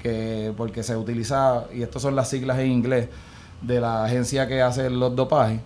que 0.02 0.54
porque 0.56 0.84
se 0.84 0.96
utiliza, 0.96 1.66
y 1.74 1.82
estas 1.82 2.02
son 2.02 2.16
las 2.16 2.30
siglas 2.30 2.60
en 2.60 2.72
inglés, 2.72 3.10
de 3.62 3.82
la 3.82 4.06
agencia 4.06 4.48
que 4.48 4.62
hace 4.62 4.90
los 4.90 5.16
dopajes, 5.16 5.60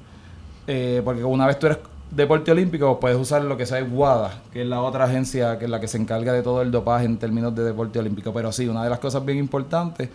eh, 0.66 1.02
porque 1.04 1.24
una 1.24 1.46
vez 1.46 1.60
tú 1.60 1.68
eres 1.68 1.80
deporte 2.12 2.52
olímpico 2.52 3.00
puedes 3.00 3.18
usar 3.18 3.44
lo 3.44 3.58
que 3.58 3.66
sea 3.66 3.84
WADA, 3.84 4.42
que 4.52 4.62
es 4.62 4.68
la 4.68 4.82
otra 4.82 5.06
agencia 5.06 5.60
que 5.60 5.66
es 5.66 5.72
la 5.72 5.80
que 5.80 5.88
se 5.88 5.98
encarga 5.98 6.34
de 6.34 6.42
todo 6.42 6.62
el 6.62 6.72
dopaje 6.72 7.06
en 7.06 7.18
términos 7.18 7.54
de 7.54 7.64
deporte 7.64 8.00
olímpico. 8.00 8.34
Pero 8.34 8.52
sí, 8.52 8.68
una 8.68 8.84
de 8.84 8.90
las 8.90 9.00
cosas 9.00 9.24
bien 9.26 9.38
importantes 9.38 10.10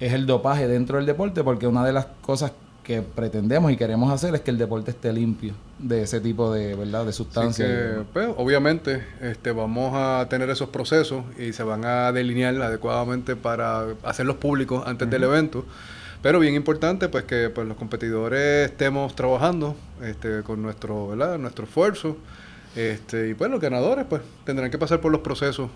es 0.00 0.12
el 0.12 0.26
dopaje 0.26 0.68
dentro 0.68 0.96
del 0.98 1.06
deporte, 1.06 1.42
porque 1.42 1.66
una 1.66 1.84
de 1.84 1.92
las 1.92 2.06
cosas 2.20 2.52
que 2.86 3.02
pretendemos 3.02 3.72
y 3.72 3.76
queremos 3.76 4.12
hacer 4.12 4.32
es 4.36 4.42
que 4.42 4.52
el 4.52 4.58
deporte 4.58 4.92
esté 4.92 5.12
limpio 5.12 5.54
de 5.78 6.02
ese 6.02 6.20
tipo 6.20 6.52
de 6.52 6.76
verdad 6.76 7.04
de 7.04 7.12
sustancias. 7.12 8.04
pues, 8.12 8.28
obviamente 8.36 9.04
este, 9.20 9.50
vamos 9.50 9.92
a 9.94 10.28
tener 10.28 10.48
esos 10.50 10.68
procesos 10.68 11.24
y 11.36 11.52
se 11.52 11.64
van 11.64 11.84
a 11.84 12.12
delinear 12.12 12.54
adecuadamente 12.62 13.34
para 13.34 13.86
hacerlos 14.04 14.36
públicos 14.36 14.84
antes 14.86 15.10
del 15.10 15.24
evento. 15.24 15.64
Pero 16.22 16.38
bien 16.38 16.54
importante 16.54 17.08
pues 17.08 17.24
que 17.24 17.50
pues, 17.50 17.66
los 17.66 17.76
competidores 17.76 18.70
estemos 18.70 19.16
trabajando 19.16 19.74
este, 20.02 20.42
con 20.44 20.62
nuestro, 20.62 21.08
¿verdad? 21.08 21.38
nuestro 21.38 21.64
esfuerzo. 21.64 22.16
Este, 22.76 23.30
y 23.30 23.34
pues 23.34 23.50
los 23.50 23.60
ganadores 23.60 24.04
pues 24.08 24.22
tendrán 24.44 24.70
que 24.70 24.78
pasar 24.78 25.00
por 25.00 25.10
los 25.10 25.22
procesos 25.22 25.70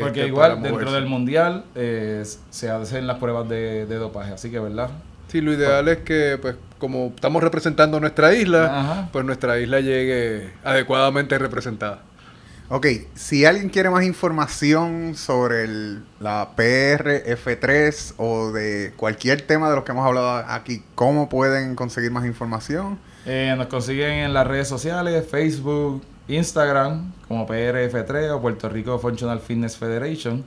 porque 0.00 0.20
este, 0.20 0.28
igual 0.28 0.62
dentro 0.62 0.92
del 0.92 1.06
mundial 1.06 1.64
eh, 1.74 2.24
se 2.50 2.70
hacen 2.70 3.06
las 3.06 3.18
pruebas 3.18 3.48
de, 3.48 3.86
dopaje, 3.86 4.32
así 4.32 4.50
que 4.50 4.58
verdad. 4.58 4.90
Sí, 5.28 5.40
lo 5.40 5.52
ideal 5.52 5.88
es 5.88 5.98
que, 5.98 6.38
pues, 6.40 6.56
como 6.78 7.12
estamos 7.14 7.42
representando 7.42 8.00
nuestra 8.00 8.34
isla, 8.34 9.08
pues 9.12 9.24
nuestra 9.24 9.58
isla 9.58 9.80
llegue 9.80 10.50
adecuadamente 10.62 11.38
representada. 11.38 12.00
Ok, 12.68 12.86
si 13.14 13.44
alguien 13.44 13.68
quiere 13.68 13.90
más 13.90 14.02
información 14.02 15.14
sobre 15.14 15.64
el, 15.64 16.02
la 16.20 16.56
PRF3 16.56 18.14
o 18.16 18.50
de 18.50 18.94
cualquier 18.96 19.42
tema 19.42 19.68
de 19.68 19.76
los 19.76 19.84
que 19.84 19.92
hemos 19.92 20.06
hablado 20.06 20.36
aquí, 20.48 20.82
¿cómo 20.94 21.28
pueden 21.28 21.74
conseguir 21.74 22.10
más 22.10 22.24
información? 22.24 22.98
Eh, 23.26 23.54
nos 23.58 23.66
consiguen 23.66 24.12
en 24.12 24.32
las 24.32 24.46
redes 24.46 24.68
sociales, 24.68 25.26
Facebook, 25.30 26.02
Instagram 26.28 27.12
como 27.28 27.46
PRF3 27.46 28.30
o 28.30 28.40
Puerto 28.40 28.68
Rico 28.68 28.98
Functional 28.98 29.40
Fitness 29.40 29.76
Federation. 29.76 30.44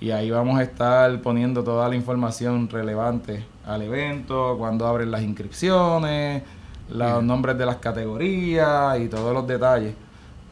Y 0.00 0.10
ahí 0.10 0.30
vamos 0.30 0.58
a 0.58 0.62
estar 0.62 1.20
poniendo 1.22 1.62
toda 1.62 1.88
la 1.88 1.94
información 1.94 2.68
relevante 2.68 3.44
al 3.64 3.82
evento, 3.82 4.56
cuando 4.58 4.86
abren 4.86 5.10
las 5.10 5.22
inscripciones, 5.22 6.42
los 6.90 7.22
nombres 7.22 7.56
de 7.56 7.66
las 7.66 7.76
categorías 7.76 8.98
y 8.98 9.08
todos 9.08 9.32
los 9.32 9.46
detalles 9.46 9.94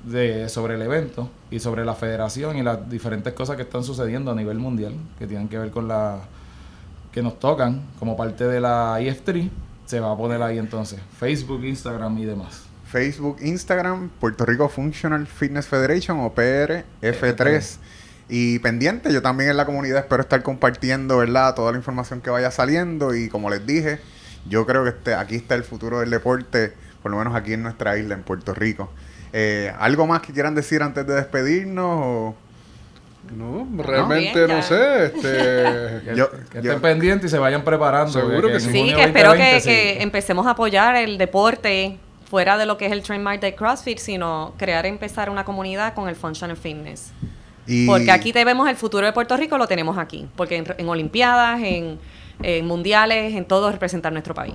de, 0.05 0.49
sobre 0.49 0.75
el 0.75 0.83
evento 0.83 1.29
y 1.51 1.61
sobre 1.61 1.85
la 1.85 1.95
federación 1.95 2.57
y 2.57 2.63
las 2.63 2.89
diferentes 2.89 3.33
cosas 3.35 3.57
que 3.57 3.63
están 3.63 3.85
sucediendo 3.85 4.31
a 4.31 4.35
nivel 4.35 4.59
mundial 4.59 4.95
que 5.19 5.27
tienen 5.27 5.49
que 5.49 5.59
ver 5.59 5.71
con 5.71 5.89
la 5.89 6.21
que 7.13 7.23
nos 7.23 7.39
tocan 7.39 7.83
como 7.99 8.17
parte 8.17 8.47
de 8.47 8.61
la 8.61 8.99
IF3 9.01 9.51
se 9.85 10.01
va 10.01 10.13
a 10.13 10.17
poner 10.17 10.43
ahí 10.43 10.59
entonces 10.59 11.01
Facebook, 11.19 11.65
Instagram 11.65 12.17
y 12.19 12.25
demás. 12.25 12.72
Facebook, 12.93 13.39
Instagram, 13.41 14.11
Puerto 14.21 14.45
Rico 14.45 14.69
Functional 14.69 15.27
Fitness 15.27 15.67
Federation 15.67 16.21
o 16.21 16.35
PRF3. 16.35 17.79
Y 18.29 18.59
pendiente, 18.59 19.11
yo 19.13 19.23
también 19.23 19.51
en 19.51 19.57
la 19.57 19.65
comunidad 19.65 20.01
espero 20.01 20.23
estar 20.23 20.43
compartiendo, 20.43 21.17
¿verdad? 21.17 21.55
Toda 21.55 21.73
la 21.73 21.79
información 21.79 22.21
que 22.21 22.29
vaya 22.29 22.51
saliendo 22.51 23.15
y 23.15 23.31
como 23.31 23.49
les 23.49 23.67
dije, 23.67 23.99
yo 24.47 24.67
creo 24.67 24.85
que 24.85 24.91
este, 24.91 25.15
aquí 25.15 25.37
está 25.37 25.55
el 25.55 25.65
futuro 25.65 26.01
del 26.01 26.11
deporte, 26.11 26.75
por 27.03 27.11
lo 27.11 27.17
menos 27.17 27.35
aquí 27.35 27.55
en 27.55 27.63
nuestra 27.63 27.97
isla, 27.97 28.15
en 28.15 28.23
Puerto 28.23 28.53
Rico. 28.53 28.91
Eh, 29.33 29.73
¿Algo 29.79 30.07
más 30.07 30.21
que 30.21 30.35
quieran 30.35 30.55
decir 30.55 30.83
antes 30.83 31.07
de 31.07 31.15
despedirnos? 31.15 32.35
No, 33.35 33.69
realmente 33.83 34.47
no, 34.47 34.63
sé. 34.63 35.07
Este, 35.07 35.23
que, 36.51 36.59
estén 36.59 36.81
pendientes 36.81 37.29
y 37.29 37.31
se 37.31 37.39
vayan 37.39 37.65
preparando. 37.65 38.13
Seguro 38.13 38.49
que, 38.49 38.61
sí. 38.61 38.71
Sí, 38.71 38.95
que 38.95 39.05
espero 39.05 39.33
que, 39.33 40.03
empecemos 40.03 40.47
a 40.47 40.51
apoyar 40.51 40.97
el 40.97 41.17
deporte 41.17 41.99
fuera 42.33 42.57
de 42.57 42.65
lo 42.65 42.79
que 42.79 42.87
es 42.87 42.93
el 42.93 43.03
trademark 43.03 43.43
de 43.43 43.55
CrossFit, 43.55 43.99
sino 43.99 44.55
crear, 44.57 44.87
empezar 44.87 45.29
una 45.29 45.45
comunidad 45.45 45.93
con 45.93 46.09
el 46.09 46.17
Functional 46.17 46.57
Fitness. 46.57 47.13
Porque 47.87 48.11
aquí 48.11 48.33
vemos 48.33 48.67
el 48.71 48.77
futuro 48.77 49.05
de 49.05 49.13
Puerto 49.13 49.37
Rico, 49.37 49.59
lo 49.59 49.67
tenemos 49.67 49.99
aquí. 49.99 50.27
Porque 50.35 50.65
en, 50.79 50.89
Olimpiadas, 50.89 51.61
en, 51.63 51.99
mundiales, 52.67 53.35
en 53.35 53.45
todo 53.45 53.71
representar 53.71 54.15
nuestro 54.15 54.33
país. 54.33 54.55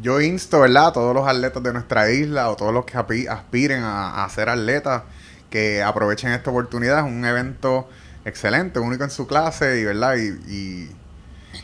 Yo 0.00 0.18
insto, 0.18 0.60
¿verdad? 0.60 0.86
A 0.86 0.92
todos 0.94 1.14
los 1.14 1.28
atletas 1.28 1.62
de 1.62 1.74
nuestra 1.74 2.10
isla 2.10 2.48
o 2.48 2.56
todos 2.56 2.72
los 2.72 2.86
que 2.86 2.96
aspiren 2.96 3.82
a, 3.82 4.24
a 4.24 4.28
ser 4.30 4.48
atletas 4.48 5.02
que 5.50 5.82
aprovechen 5.82 6.30
esta 6.30 6.48
oportunidad. 6.48 7.00
Es 7.00 7.04
un 7.04 7.22
evento 7.26 7.86
excelente, 8.24 8.78
único 8.78 9.04
en 9.04 9.10
su 9.10 9.26
clase 9.26 9.78
y, 9.78 9.84
¿verdad? 9.84 10.16
Y, 10.16 10.88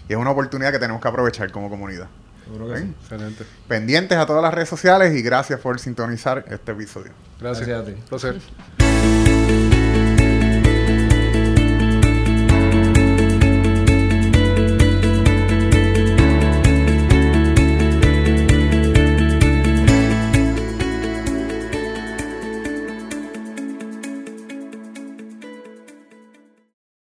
es 0.07 0.17
una 0.17 0.33
oportunidad 0.33 0.71
que 0.71 0.79
tenemos 0.79 1.01
que 1.01 1.09
aprovechar 1.09 1.51
como 1.51 1.71
comunidad. 1.71 2.09
Seguro 2.45 2.73
que 2.73 2.81
sí. 2.81 2.95
Excelente. 3.03 3.45
Pendientes 3.69 4.19
a 4.19 4.27
todas 4.27 4.43
las 4.43 4.53
redes 4.53 4.69
sociales 4.69 5.15
y 5.15 5.23
gracias 5.23 5.61
por 5.61 5.79
sintonizar 5.79 6.45
este 6.49 6.73
episodio. 6.73 7.13
Gracias, 7.41 7.69
gracias 7.69 7.89
a 7.89 7.95
ti. 7.95 8.03
Placer. 8.09 8.41